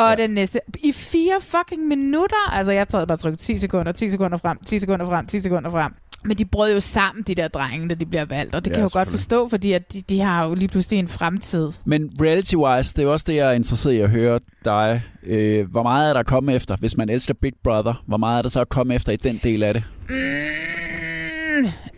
[0.00, 0.22] og ja.
[0.22, 4.38] den næste, i fire fucking minutter, altså jeg tager bare trykke 10 sekunder, 10 sekunder
[4.38, 5.92] frem, 10 sekunder frem, 10 sekunder frem.
[6.24, 8.54] Men de brød jo sammen, de der drenge, da de bliver valgt.
[8.54, 10.68] Og det Ja, kan jeg jo godt forstå, fordi at de, de har jo lige
[10.68, 11.72] pludselig en fremtid.
[11.84, 15.02] Men reality-wise, det er jo også det, jeg er interesseret i at høre dig.
[15.26, 18.02] Øh, hvor meget er der at komme efter, hvis man elsker Big Brother?
[18.06, 19.84] Hvor meget er der så at komme efter i den del af det?
[20.08, 20.14] Mm,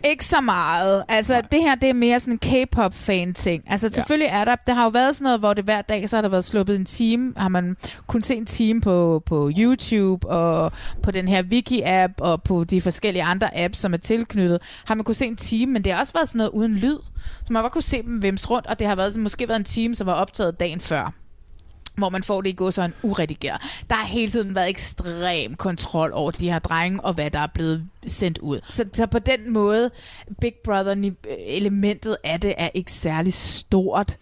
[0.03, 1.03] ikke så meget.
[1.09, 1.41] Altså, Nej.
[1.51, 3.63] det her, det er mere sådan en K-pop-fan-ting.
[3.67, 4.55] Altså, selvfølgelig er der...
[4.67, 6.75] Der har jo været sådan noget, hvor det hver dag, så har der været sluppet
[6.75, 7.33] en time.
[7.37, 7.75] Har man
[8.07, 10.71] kun se en time på, på YouTube, og
[11.03, 14.59] på den her Wiki-app, og på de forskellige andre apps, som er tilknyttet.
[14.85, 16.97] Har man kunne se en time, men det har også været sådan noget uden lyd.
[17.37, 19.47] Så man har bare kunne se dem vims rundt, og det har været, sådan- måske
[19.47, 21.13] været en time, som var optaget dagen før
[21.95, 23.61] hvor man får det i går så en uredigeret.
[23.89, 27.47] Der har hele tiden været ekstrem kontrol over de her drenge, og hvad der er
[27.53, 28.59] blevet sendt ud.
[28.69, 29.91] Så, så på den måde,
[30.41, 34.17] Big Brother-elementet af det er ikke særlig stort.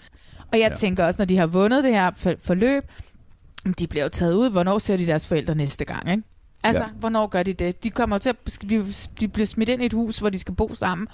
[0.53, 0.75] Og jeg ja.
[0.75, 2.83] tænker også, når de har vundet det her for- forløb,
[3.79, 4.49] de bliver jo taget ud.
[4.49, 6.23] Hvornår ser de deres forældre næste gang, ikke?
[6.63, 6.89] Altså, Ja.
[6.99, 7.83] hvornår gør de det?
[7.83, 8.35] De kommer til at
[8.67, 8.85] blive,
[9.19, 11.07] de bliver smidt ind i et hus, hvor de skal bo sammen,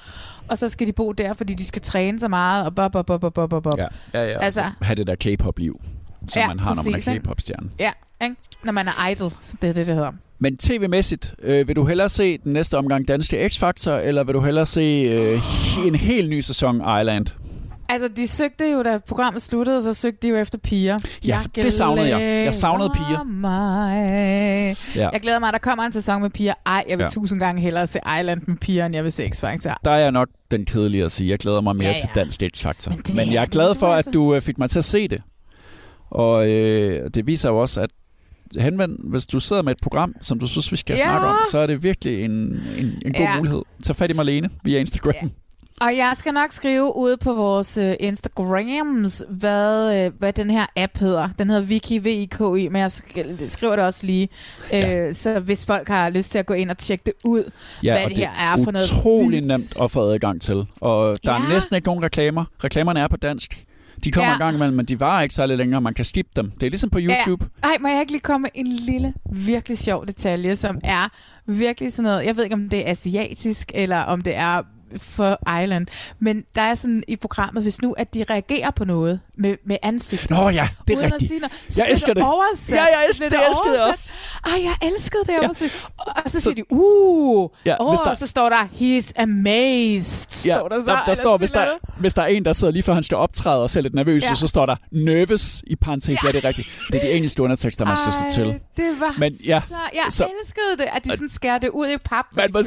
[0.48, 3.06] og så skal de bo der, fordi de skal træne så meget, og bob, bob,
[3.06, 3.78] bob, bob, bob, bob.
[3.78, 4.40] Ja, ja, ja.
[4.40, 5.82] Altså, have det der K-pop-liv,
[6.28, 7.20] som Ja, man har, når man er?
[7.20, 7.70] K-pop-stjerne.
[7.80, 7.92] Ja,
[8.24, 8.36] ikke?
[8.64, 10.12] når man er idol, så det er det, det hedder.
[10.40, 14.42] Men tv-mæssigt, øh, vil du hellere se den næste omgang Danske X-Factor, eller vil du
[14.42, 15.40] hellere se øh,
[15.88, 17.26] en helt ny sæson Island?
[17.90, 21.00] Altså, de søgte jo, da programmet sluttede, så søgte de jo efter piger.
[21.26, 22.46] Ja, for det savnede jeg.
[22.46, 23.24] Jeg savnede piger.
[23.24, 24.76] Mig.
[24.96, 25.10] Ja.
[25.10, 26.54] Jeg glæder mig, at der kommer en sæson med piger.
[26.66, 27.08] Ej, jeg vil Ja.
[27.10, 29.76] tusind gange hellere se Island med piger, end jeg vil se X-Factor.
[29.84, 31.30] Der er jeg nok den kedelige at sige.
[31.30, 32.90] Jeg glæder mig mere ja, Ja, til Dansk X-Factor.
[32.90, 35.22] Men, Men jeg er glad for, at du øh, fik mig til at se det.
[36.10, 37.90] Og øh, det viser jo også, at
[38.60, 41.04] henvend, hvis du sidder med et program, som du synes, vi skal Ja.
[41.04, 43.38] snakke om, så er det virkelig en, en, en god Ja.
[43.38, 43.62] mulighed.
[43.84, 45.14] Tag fat i Marlene via Instagram.
[45.22, 45.28] Ja.
[45.82, 50.66] Og jeg skal nok skrive ude på vores øh, Instagrams, hvad, øh, hvad den her
[50.76, 51.30] app hedder.
[51.40, 54.30] Den hedder Wiki, V-I-K-I, men jeg sk- skriver det også lige.
[54.72, 55.08] Ja.
[55.08, 57.52] Øh, så hvis folk har lyst til at gå ind og tjekke det ud,
[57.84, 59.48] Ja, hvad og det her er for noget utrolig vildt.
[59.48, 60.66] nemt at få adgang til.
[60.82, 61.38] Og der ja.
[61.38, 61.54] er Ja.
[61.54, 62.46] næsten ikke nogen reklamer.
[62.64, 63.66] Reklamerne er på dansk.
[64.04, 64.34] De kommer ja.
[64.34, 65.82] En gang imellem, men de varer ikke særlig længere.
[65.82, 66.52] Man kan skippe dem.
[66.52, 67.46] Det er ligesom på YouTube.
[67.64, 67.70] Ja.
[67.70, 71.10] Ej, må jeg ikke lige komme med en lille, virkelig sjov detalje, som er
[71.46, 74.62] virkelig sådan noget, jeg ved ikke, om det er asiatisk, eller om det er
[74.98, 75.88] for Island,
[76.20, 79.78] men der er sådan i programmet, hvis nu, at de reagerer på noget med, med
[79.84, 80.30] ansigt.
[80.30, 81.30] Nå ja, det er uden At rigtigt.
[81.30, 82.24] sige noget, Jeg bliver elsker det.
[82.24, 82.76] Oversat.
[82.78, 84.14] Ja, jeg elsker- det elskede jeg oversat.
[84.46, 85.30] Ej, jeg elskede det.
[85.32, 85.42] Ja.
[85.42, 85.50] Ja.
[86.26, 90.48] Og så siger de, uh, Ja, oh, der- og så står der, he's amazed.
[90.48, 91.68] Ja, står der, så, der, der står, hvis der,
[92.00, 94.24] hvis der er en, der sidder lige før han skal optræde og ser lidt nervøs,
[94.24, 94.36] ja.
[94.36, 96.24] Så står der nervous i parentes.
[96.24, 96.28] Ja.
[96.28, 96.68] ja, det er rigtigt.
[96.92, 98.60] Det er de engelske undertekster, man skal til.
[98.78, 99.76] Det var Men ja, så...
[99.94, 102.60] Jeg så- elskede det, at de sådan skærer det ud i pap, Man må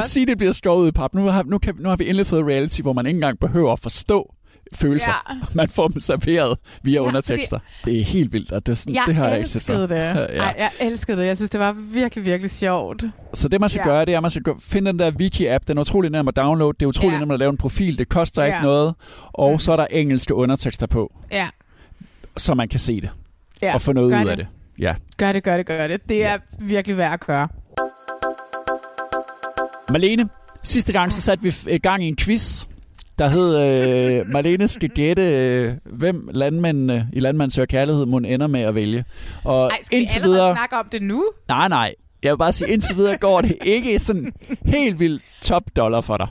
[0.00, 1.14] sige, det bliver skåret ud i pap.
[1.14, 3.72] Nu har, nu, kan, nu har vi endelig fået reality, hvor man ikke engang behøver
[3.72, 4.32] at forstå
[4.74, 5.24] følelser.
[5.30, 5.34] Ja.
[5.54, 7.58] Man får dem serveret via Ja, undertekster.
[7.84, 9.78] Det er helt vildt, og det, sådan, Jeg det har jeg ikke set før.
[9.86, 9.90] det.
[9.96, 10.14] Ja.
[10.14, 11.26] Ej, jeg elskede det.
[11.26, 13.04] Jeg synes, det var virkelig, virkelig sjovt.
[13.34, 13.88] Så det, man skal ja.
[13.88, 13.94] Ja.
[13.94, 15.64] gøre, det er, at man skal gå- finde den der Wiki-app.
[15.68, 16.72] Den er utrolig nem at downloade.
[16.80, 17.18] Det er utrolig Ja.
[17.18, 17.98] nemt at lave en profil.
[17.98, 18.62] Det koster ikke Ja.
[18.62, 18.94] noget.
[19.32, 21.48] Og så er der engelske undertekster på, Ja,
[22.36, 23.10] så man kan se det.
[23.62, 23.74] ja.
[23.74, 24.30] og få noget gør ud det.
[24.30, 24.46] af det.
[24.78, 24.94] Ja.
[25.16, 26.08] Gør det, gør det, gør det.
[26.08, 27.48] Det er virkelig værd at gøre.
[29.90, 30.28] Malene,
[30.62, 32.64] sidste gang så satte vi i gang i en quiz,
[33.18, 38.46] der hed øh, Malene skal gætte, øh, hvem landmændene i Landmand søger kærlighed må ender
[38.46, 39.04] med at vælge.
[39.44, 41.24] Og Ej, skal vi indtil allerede videre, snakke om det nu?
[41.48, 44.32] nej, nej, jeg vil bare sige, indtil videre går det ikke sådan
[44.64, 46.28] helt vildt top dollar for dig.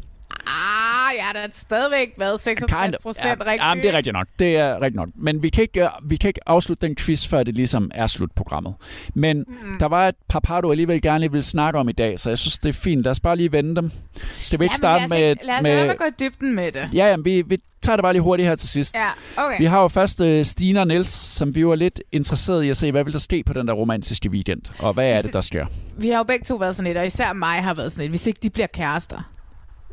[1.18, 3.59] Jeg har da stadigvæk været 66 procent ja, rigtig.
[3.61, 4.28] Jamen, det er rigtigt nok.
[4.39, 5.09] Det er rigtigt nok.
[5.16, 8.07] Men vi kan, ikke, øh, vi kan ikke afslutte den quiz, før det ligesom er
[8.07, 8.76] slutprogrammet.
[9.13, 9.80] Men mm.
[9.80, 12.30] der var et par par, du alligevel gerne lige vil snakke om i dag, så
[12.30, 13.03] jeg synes, det er fint.
[13.03, 13.91] Lad os bare lige vende dem.
[14.38, 15.20] Skal vi ikke starte Jamen, med...
[15.20, 16.89] lad os, ikke, lad os med med at gå i dybden med det.
[16.93, 18.95] Ja, jamen, vi, vi tager det bare lige hurtigt her til sidst.
[18.95, 19.59] Ja, okay.
[19.59, 22.78] Vi har jo først uh, Stina og Niels, som vi var lidt interesseret i at
[22.78, 25.41] se, hvad vil der ske på den der romantiske weekend, og hvad er det, der
[25.41, 25.66] sker?
[25.97, 28.11] Vi har jo begge to været sådan lidt, og især mig har været sådan lidt,
[28.11, 29.32] hvis ikke de bliver kærester,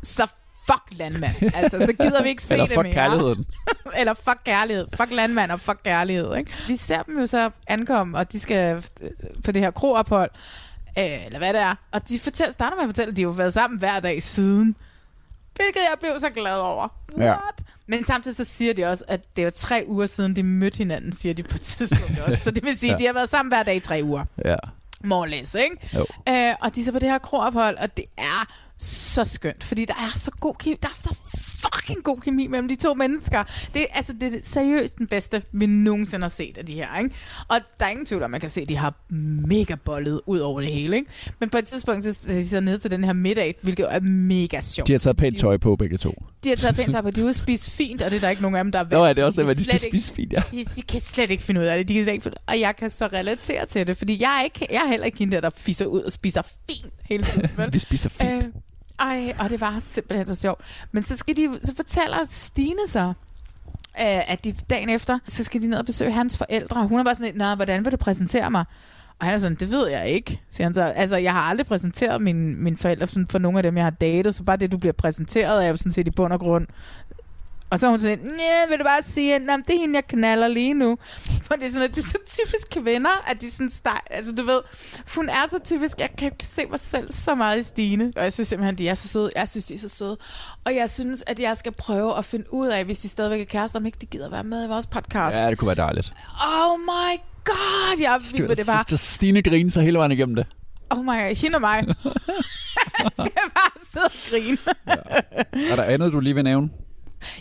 [0.03, 0.31] så
[0.65, 1.35] fuck landmand.
[1.55, 2.93] Altså, så gider vi ikke se Eller det fuck mere.
[2.93, 3.45] kærligheden.
[3.99, 4.87] Eller fuck kærlighed.
[4.97, 6.35] Fuck landmand og fuck kærlighed.
[6.35, 6.51] Ikke?
[6.67, 9.09] Vi ser dem jo så ankomme, og de skal øh,
[9.45, 10.31] på det her kroophold,
[10.99, 11.75] øh, eller hvad det er.
[11.91, 14.23] Og de fortæller, starter med at fortælle, at de har jo været sammen hver dag
[14.23, 14.75] siden.
[15.55, 16.87] Hvilket jeg blev så glad over.
[17.17, 17.23] Ja.
[17.31, 17.63] What?
[17.87, 21.11] Men samtidig så siger de også, at det var tre uger siden, de mødte hinanden,
[21.13, 22.37] siger de på et tidspunkt også.
[22.43, 22.93] Så det vil sige, Ja.
[22.93, 24.23] at de har været sammen hver dag i tre uger.
[24.45, 24.55] Ja.
[25.03, 25.77] More or less, ikke?
[25.95, 26.05] Jo.
[26.29, 28.47] Øh, og de er så på det her kroophold, og det er
[28.83, 30.75] så skønt, fordi der er så god kemi.
[30.81, 31.15] Der er så
[31.61, 33.43] fucking god kemi mellem de to mennesker.
[33.73, 36.97] Det, altså, det er seriøst den bedste, vi nogensinde har set af de her.
[36.99, 37.15] Ikke?
[37.47, 38.93] Og der er ingen tvivl om, man kan se, at de har
[39.47, 40.95] mega bollet ud over det hele.
[40.95, 41.09] Ikke?
[41.39, 44.61] Men på et tidspunkt, så de så ned til den her middag, hvilket er mega
[44.61, 44.87] sjovt.
[44.87, 46.23] De har taget pænt tøj på, begge to.
[46.43, 48.21] De har taget pænt tøj på, de er ude at spise fint, og det er
[48.21, 49.75] der ikke nogen af dem, der er Nå, er det også det, de de skal
[49.75, 50.41] ikke- spise fint, ja.
[50.51, 51.87] De, de, kan slet ikke finde ud af det.
[51.87, 54.43] De kan slet ikke finde, og jeg kan så relatere til det, fordi jeg er,
[54.43, 57.49] ikke, jeg er heller ikke hende der, der fisser ud og spiser fint hele tiden.
[57.73, 58.43] Vi spiser fint.
[58.43, 58.43] Øh,
[58.99, 60.85] ej, og det var simpelthen så sjovt.
[60.91, 63.13] Men så, skal de, så fortæller Stine så,
[63.99, 66.87] øh, at de dagen efter, så skal de ned og besøge hans forældre.
[66.87, 68.65] Hun er bare sådan lidt, Nå, hvordan vil du præsentere mig?
[69.19, 70.81] Og han er sådan, det ved jeg ikke, siger han så.
[70.81, 73.91] Altså, jeg har aldrig præsenteret mine, mine forældre sådan for nogle af dem, jeg har
[73.91, 76.67] datet, så bare det, du bliver præsenteret, er jo sådan set i bund og grund.
[77.73, 80.07] Og så er hun sådan, nej, vil du bare sige, at det er hende, jeg
[80.07, 80.97] knaller lige nu.
[81.41, 84.31] For det er, sådan, at det er så typisk kvinder, at de sådan start, altså
[84.31, 84.61] du ved,
[85.15, 88.11] hun er så typisk, jeg kan se mig selv så meget i Stine.
[88.15, 89.31] Og jeg synes simpelthen, de er så søde.
[89.35, 90.17] Jeg synes, de er så søde.
[90.65, 93.45] Og jeg synes, at jeg skal prøve at finde ud af, hvis de stadigvæk er
[93.45, 95.35] kærester, om ikke de gider være med i vores podcast.
[95.35, 96.13] Ja, det kunne være dejligt.
[96.41, 98.83] Oh my god, jeg er vild med det bare.
[98.89, 100.45] Så Stine griner sig hele vejen igennem det.
[100.89, 101.85] Oh my god, hende og mig.
[103.03, 104.57] jeg skal bare sidde og grine.
[105.71, 106.69] Er der andet, du lige vil nævne?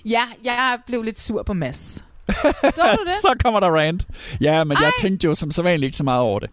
[0.04, 2.04] Ja, jeg blev lidt sur på Mads.
[2.76, 3.12] Så du det?
[3.20, 4.06] så kommer der rant.
[4.40, 4.82] Ja, men Ej.
[4.82, 6.50] jeg tænkte jo som så vanligt ikke så meget over det.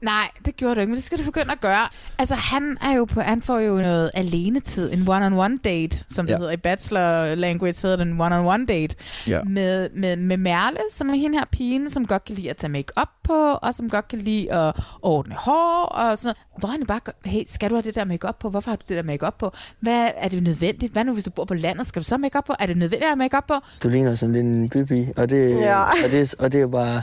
[0.00, 1.86] Nej, det gjorde du ikke, men det skal du begynde at gøre.
[2.18, 6.32] Altså, han er jo på, han får jo noget alenetid, en one-on-one date, som det
[6.32, 6.38] Ja.
[6.38, 8.96] hedder i bachelor language, hedder det en one-on-one date,
[9.28, 9.42] Ja.
[9.42, 12.70] med, med, med Merle, som er hende her pigen, som godt kan lide at tage
[12.70, 16.36] make-up på, og som godt kan lide at ordne hår, og sådan noget.
[16.58, 18.50] Hvor han bare, gør- hey, skal du have det der make-up på?
[18.50, 19.52] Hvorfor har du det der make-up på?
[19.80, 20.92] Hvad er det nødvendigt?
[20.92, 21.86] Hvad nu, hvis du bor på landet?
[21.86, 22.54] Skal du så make-up på?
[22.58, 23.54] Er det nødvendigt at have make-up på?
[23.82, 25.82] Du ligner sådan lidt en bybi, og det, Ja.
[25.82, 27.02] og det, og det er jo bare...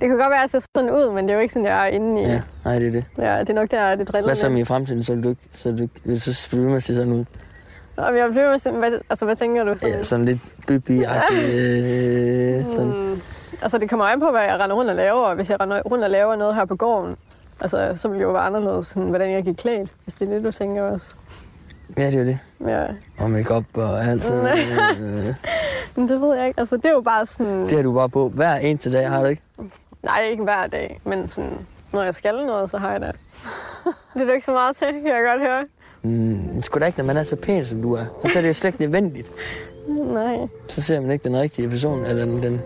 [0.00, 1.66] Det kan godt være, at jeg ser sådan ud, men det er jo ikke sådan,
[1.68, 2.23] jeg er inde i.
[2.28, 3.04] Ja, nej, det er det.
[3.18, 5.28] Ja, det er nok der, det driller Hvad så med i fremtiden, så vil du
[5.28, 7.24] ikke, så vil du, ikke- vil du så blive ved med at se sådan ud?
[7.96, 9.76] Og jeg bliver med sådan, hvad, altså, hvad tænker du?
[9.76, 9.94] Sådan?
[9.96, 10.38] Ja, sådan lidt
[10.70, 11.42] bybi-agtig.
[11.54, 12.86] Øh, sådan.
[12.86, 13.20] Mm,
[13.62, 15.20] altså, det kommer an på, hvad jeg render rundt og laver.
[15.20, 17.16] og Hvis jeg render rundt og laver noget her på gården,
[17.60, 20.32] altså, så vil det jo være anderledes, sådan, hvordan jeg gik klædt, hvis det er
[20.34, 21.14] det, du tænker også.
[21.98, 22.38] Ja, det er jo det.
[22.66, 22.84] Ja.
[23.18, 24.46] Og make-up og alt sådan.
[25.00, 25.34] øh,
[25.96, 26.60] Men det ved jeg ikke.
[26.60, 27.62] Altså, det er jo bare sådan...
[27.62, 29.42] det har du bare på hver eneste dag, har du ikke?
[30.02, 31.58] Nej, ikke hver dag, men sådan,
[31.94, 33.14] når jeg skal noget, så har jeg det.
[34.14, 35.64] det er du ikke så meget til, kan jeg godt høre.
[36.02, 38.04] Mm, sgu da ikke, når man er så pæn, som du er.
[38.22, 39.30] Og så er det jo slet ikke nødvendigt.
[39.88, 40.48] Nej.
[40.68, 42.60] Så ser man ikke den rigtige person, eller den, den,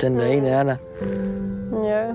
[0.00, 0.76] den der ene er der.
[1.84, 2.06] Ja,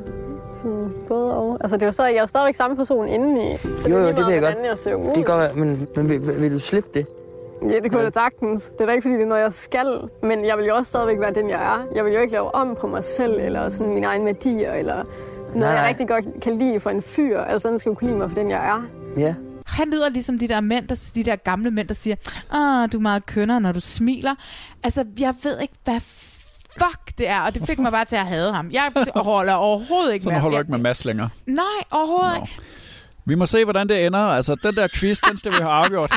[0.64, 1.58] sådan, både og.
[1.62, 3.58] Altså, det jo så, jeg er stadigvæk samme person indeni.
[3.58, 4.58] Så Jo, jo, det ved jeg godt.
[4.66, 5.14] jeg ser.
[5.14, 7.08] Det være, men, men vil, vil, du slippe det?
[7.70, 8.66] Ja, det kunne jeg sagtens.
[8.72, 10.10] Det er da ikke, fordi det er noget, jeg skal.
[10.24, 11.86] Men jeg vil jo også stadigvæk være den, jeg er.
[11.95, 15.04] Jeg vil jo ikke lave om på mig selv, eller sådan mine egne værdier, eller
[15.60, 17.39] noget, Nej, jeg rigtig godt kan lide for en fyr.
[17.39, 18.84] Altså, den skal jo kunne lide mig for den, jeg er.
[19.18, 19.36] Ja.
[19.66, 22.16] Han lyder ligesom de der mænd, der, de der gamle mænd, der siger,
[22.51, 24.36] ah, du er meget kønner, når du smiler.
[24.84, 25.99] Altså, jeg ved ikke, hvad
[26.80, 28.72] fuck det er, og det fik mig bare til at hade ham.
[28.72, 30.64] Jeg holder overhovedet ikke Sådan med holder du ham.
[30.64, 31.30] ikke med Mads længere.
[31.45, 32.54] Nej, overhovedet ikke.
[33.26, 34.20] Vi må se, hvordan det ender.
[34.20, 36.14] Altså, den der quiz, den skal vi have afgjort.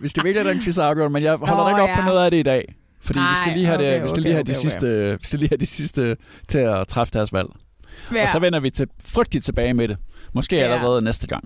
[0.00, 2.00] Vi skal virkelig have den quiz afgjort, men jeg holder Nå, da ikke op på
[2.02, 2.06] ja.
[2.06, 2.74] noget af det i dag.
[3.02, 4.60] Fordi vi skal Ej, lige have, det, vi skal okay, lige have de okay.
[4.60, 6.16] sidste, vi skal lige have de sidste
[6.48, 7.48] til at træffe deres valg.
[8.12, 8.22] Ja.
[8.22, 9.96] Og så vender vi til frygteligt tilbage med det.
[10.34, 10.62] Måske Ja.
[10.62, 11.44] allerede næste gang.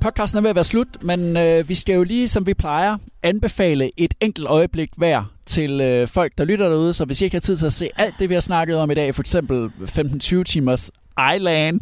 [0.00, 2.96] Podcasten er ved at være slut, men øh, vi skal jo lige, som vi plejer,
[3.22, 6.92] anbefale et enkelt øjeblik hver til øh, folk, der lytter derude.
[6.92, 8.90] Så hvis I ikke har tid til at se alt det, vi har snakket om
[8.90, 10.90] i dag, for eksempel 15-20 timers
[11.36, 11.80] Island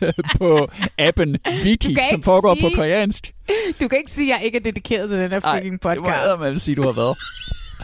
[0.38, 1.36] på appen
[1.80, 3.32] kan som foregår sige- på koreansk.
[3.80, 6.20] Du kan ikke sige, at jeg ikke er dedikeret til den her freaking podcast.
[6.30, 7.16] Det må jeg sige, du har været.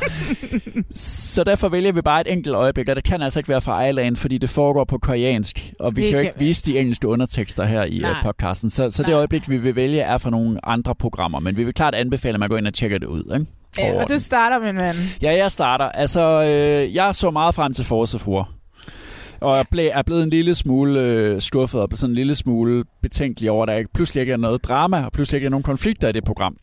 [0.93, 3.85] Så derfor vælger vi bare et enkelt øjeblik, og det kan altså ikke være fra
[3.85, 7.09] Island, fordi det foregår på koreansk, og vi Det kan jo ikke vise de engelske
[7.09, 8.11] undertekster her i Nej.
[8.11, 8.23] Nej.
[8.23, 8.71] podcasten.
[8.71, 9.19] Så, så det Nej.
[9.19, 12.41] øjeblik, vi vil vælge, er fra nogle andre programmer, men vi vil klart anbefale, at
[12.41, 13.35] man går ind og tjekker det ud.
[13.35, 13.47] Ikke?
[13.79, 14.95] Ja, og du starter, min ven.
[15.23, 15.85] Ja, jeg starter.
[15.85, 18.58] Altså, øh, jeg så meget frem til Forsefruer.
[19.41, 22.85] Og jeg er blevet en lille smule øh, skuffet og blevet sådan en lille smule
[23.03, 25.63] betænkelig over, at der ikke, pludselig ikke er noget drama, og pludselig ikke er nogen
[25.63, 26.57] konflikter i det program.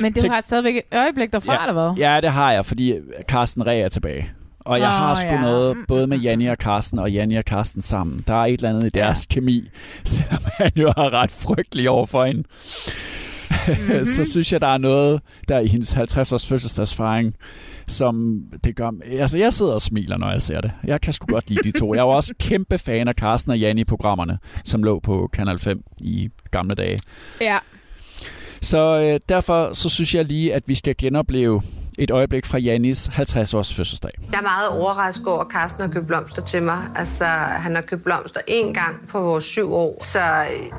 [0.00, 2.04] Men du Tænk- har stadigvæk et øjeblik derfra, ja, eller hvad?
[2.06, 2.94] Ja, det har jeg, fordi
[3.28, 4.30] Carsten Ræ er tilbage.
[4.60, 5.40] Og jeg Åh, har sgu ja.
[5.40, 8.24] noget både med Janni og Carsten, og Janni og Carsten sammen.
[8.26, 9.34] Der er et eller andet i deres ja.
[9.34, 9.68] kemi,
[10.04, 12.42] selvom han jo har ret frygtelig over for hende.
[13.68, 14.06] Mm-hmm.
[14.16, 17.34] så synes jeg, der er noget der i hendes 50-års fødselsdagsfejring,
[17.90, 18.90] som det gør...
[19.10, 20.72] Altså, jeg sidder og smiler, når jeg ser det.
[20.84, 21.94] Jeg kan sgu godt lide de to.
[21.94, 25.82] Jeg var også kæmpe fan af Carsten og Janni programmerne, som lå på Kanal 5
[26.00, 26.98] i gamle dage.
[27.40, 27.56] Ja.
[28.60, 31.62] Så øh, derfor så synes jeg lige, at vi skal genopleve
[32.00, 34.10] et øjeblik fra Janis 50-års fødselsdag.
[34.32, 36.78] Jeg er meget overrasket over, at Carsten har købt blomster til mig.
[36.96, 40.18] Altså, han har købt blomster én gang på vores syv år, så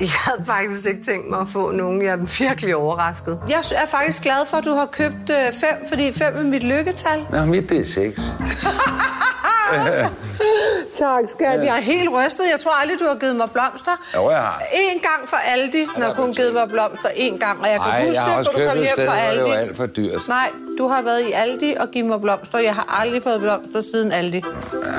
[0.00, 2.02] jeg havde faktisk ikke tænkt mig at få nogen.
[2.02, 3.38] Jeg er virkelig overrasket.
[3.48, 6.62] Jeg er faktisk glad for, at du har købt øh, fem, fordi fem er mit
[6.62, 7.20] lykketal.
[7.32, 8.20] Ja, mit det er seks.
[11.02, 11.64] tak, skat.
[11.64, 12.44] Jeg er helt rystet.
[12.52, 13.94] Jeg tror aldrig, du har givet mig blomster.
[14.16, 14.62] Jo, jeg har.
[14.74, 17.60] En gang for Aldi, når du kun givet mig blomster en gang.
[17.60, 19.06] Og jeg kan Ej, huske jeg har det, for du købt kom et hjem sted,
[19.06, 19.50] fra hvor det Aldi.
[19.50, 20.28] var alt for dyrt.
[20.28, 20.48] Nej,
[20.78, 22.58] du har været i Aldi og givet mig blomster.
[22.58, 24.42] Jeg har aldrig fået blomster siden Aldi.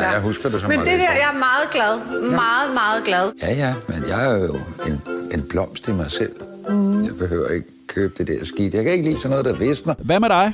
[0.02, 0.94] Ja, jeg husker det som Men det der,
[1.24, 1.94] jeg er meget glad.
[2.32, 3.32] Meget, meget glad.
[3.44, 4.56] Ja, ja, men jeg er jo
[4.88, 5.02] en,
[5.34, 6.36] en blomst i mig selv.
[6.70, 7.04] Mm.
[7.06, 8.74] Jeg behøver ikke købe det der skidt.
[8.74, 9.94] Jeg kan ikke lide sådan noget, der visner.
[10.00, 10.54] Hvad med dig?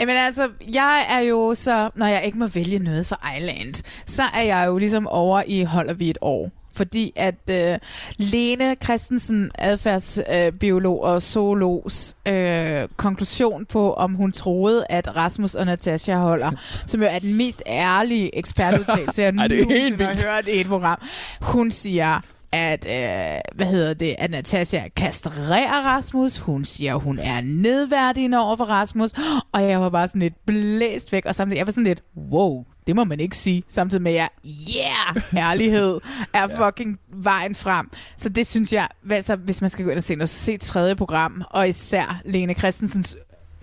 [0.00, 3.74] Jamen altså, jeg er jo så, når jeg ikke må vælge noget for Island,
[4.06, 6.50] så er jeg jo ligesom over i holder vi et år.
[6.76, 7.78] Fordi at øh,
[8.16, 16.16] Lene Christensen, adfærdsbiolog og zoologs øh, konklusion på, om hun troede, at Rasmus og Natasha
[16.16, 16.50] holder,
[16.86, 20.98] som jo er den mest ærlige ekspertudtalelse, jeg nogensinde har hørt i et program.
[21.40, 22.20] Hun siger,
[22.52, 26.38] at, øh, hvad hedder det, at Natasha kastrerer Rasmus.
[26.38, 29.10] Hun siger, hun er nedværdigende over for Rasmus.
[29.52, 31.26] Og jeg var bare sådan lidt blæst væk.
[31.26, 33.62] Og samtidig, jeg var sådan lidt, wow, det må man ikke sige.
[33.68, 36.00] Samtidig med, at jeg, yeah, ærlighed
[36.34, 37.90] er fucking vejen frem.
[38.16, 40.56] Så det synes jeg, altså, hvis man skal gå ind og se noget, så se
[40.56, 41.42] tredje program.
[41.50, 43.16] Og især Lene Christensens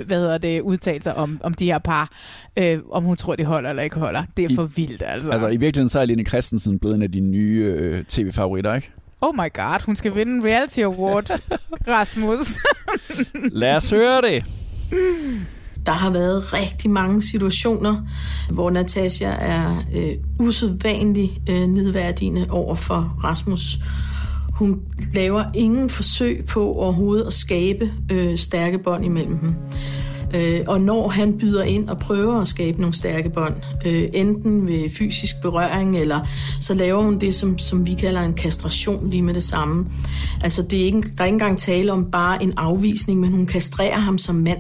[0.05, 2.11] hvad hedder det, udtalelser om, om de her par,
[2.57, 4.23] øh, om hun tror, de holder eller ikke holder.
[4.37, 5.31] Det er for vildt, altså.
[5.31, 8.91] Altså, i virkeligheden så er Line Christensen blevet en af dine nye øh, tv-favoritter, ikke?
[9.21, 11.39] Oh my god, hun skal vinde en reality award,
[11.87, 12.39] Rasmus.
[13.51, 14.43] Lad os høre det.
[15.85, 18.07] Der har været rigtig mange situationer,
[18.49, 23.77] hvor Natasha er øh, usædvanligt øh, nedværdigende over for Rasmus.
[24.57, 24.81] Hun
[25.15, 29.55] laver ingen forsøg på overhovedet at skabe øh, stærke bånd imellem dem.
[30.35, 33.55] Øh, og når han byder ind og prøver at skabe nogle stærke bånd,
[33.85, 36.19] øh, enten ved fysisk berøring, eller
[36.61, 39.85] så laver hun det, som, som vi kalder en kastration lige med det samme.
[40.41, 43.45] Altså, det er ikke, der er ikke engang tale om bare en afvisning, men hun
[43.45, 44.59] kastrerer ham som mand.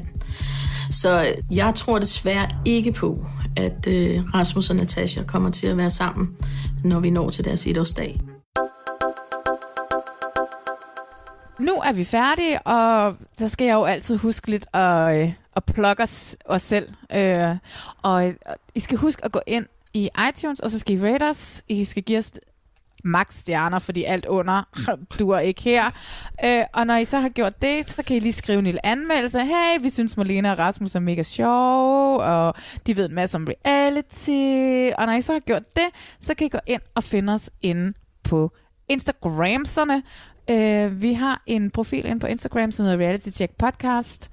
[0.91, 3.25] Så jeg tror desværre ikke på,
[3.55, 6.29] at øh, Rasmus og Natasha kommer til at være sammen,
[6.83, 8.17] når vi når til deres etårsdag.
[11.59, 15.63] Nu er vi færdige, og så skal jeg jo altid huske lidt at, øh, at
[15.63, 16.89] plukke os, os selv.
[17.15, 17.55] Øh,
[18.03, 21.23] og, og I skal huske at gå ind i iTunes, og så skal I rate
[21.23, 21.63] os.
[21.67, 22.33] I skal give os
[23.03, 24.63] max stjerner, fordi alt under
[25.19, 25.85] duer ikke her.
[26.45, 28.85] Øh, og når I så har gjort det, så kan I lige skrive en lille
[28.85, 29.39] anmeldelse.
[29.39, 32.53] Hey, vi synes Malene og Rasmus er mega sjove, og
[32.87, 34.93] de ved en masse om reality.
[34.97, 37.49] Og når I så har gjort det, så kan I gå ind og finde os
[37.61, 37.93] inde
[38.23, 38.51] på
[38.89, 40.03] Instagramserne.
[40.49, 44.31] Øh, vi har en profil inde på Instagram, som hedder Reality Check Podcast.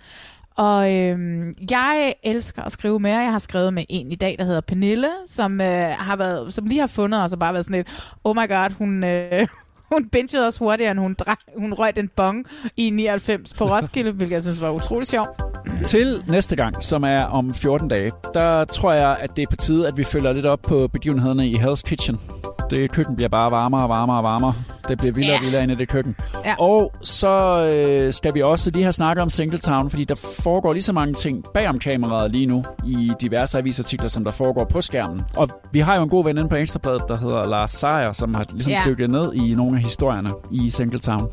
[0.57, 4.45] Og øhm, jeg elsker at skrive med, Jeg har skrevet med en i dag, der
[4.45, 5.67] hedder Pernille, som, øh,
[5.99, 8.71] har været, som lige har fundet os og bare været sådan lidt, oh my god,
[8.79, 9.47] hun, øh,
[9.93, 12.47] hun bingede os hurtigere, end hun, drej, hun røg den bong
[12.77, 15.43] i 99 på Roskilde, hvilket jeg synes var utrolig sjovt.
[15.87, 19.57] Til næste gang, som er om 14 dage, der tror jeg, at det er på
[19.57, 22.21] tide, at vi følger lidt op på begivenhederne i Hell's Kitchen.
[22.75, 24.55] Det køkken bliver bare varmere og varmere og varmere.
[24.89, 25.45] Det bliver vildere og Ja.
[25.45, 26.16] vildere inde i det køkken.
[26.45, 26.55] Ja.
[26.59, 27.31] Og så
[27.66, 31.14] øh, skal vi også lige have snakket om Singletown, fordi der foregår lige så mange
[31.14, 35.25] ting bag om kameraet lige nu i diverse avisartikler, som der foregår på skærmen.
[35.37, 38.35] Og vi har jo en god ven inde på Ekstrabladet, der hedder Lars Seier, som
[38.35, 38.81] har ligesom Ja.
[38.87, 41.29] dykket ned i nogle af historierne i Singletown.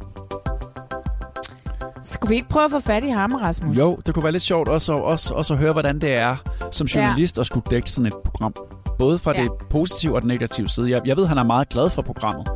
[2.04, 3.78] Skulle vi ikke prøve at få fat i ham, Rasmus?
[3.78, 6.36] Jo, det kunne være lidt sjovt også, også, også at høre, hvordan det er
[6.72, 8.54] som journalist at skulle dække sådan et program.
[9.02, 9.44] Både fra Ja.
[9.44, 10.90] det positive og den negative side.
[10.90, 12.48] Jeg, jeg ved, han er meget glad for programmet.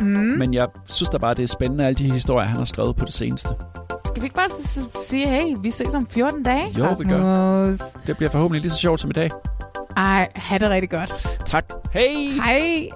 [0.00, 0.06] Mm.
[0.06, 3.04] Men jeg synes da bare, det er spændende, alle de historier, han har skrevet på
[3.04, 3.48] det seneste.
[4.04, 4.50] Skal vi ikke bare
[5.02, 7.08] sige, hey, vi ses om 14 dage, Jo, Rasmus?
[7.08, 7.72] vi gør.
[8.06, 9.30] Det bliver forhåbentlig lige så sjovt som i dag.
[9.96, 11.38] Ej, ha' det rigtig godt.
[11.46, 11.64] Tak.
[11.92, 12.02] Hej!
[12.44, 12.88] Hej!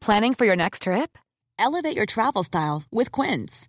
[0.00, 1.18] Planning for your next trip?
[1.58, 3.68] Elevate your travel style with Quince.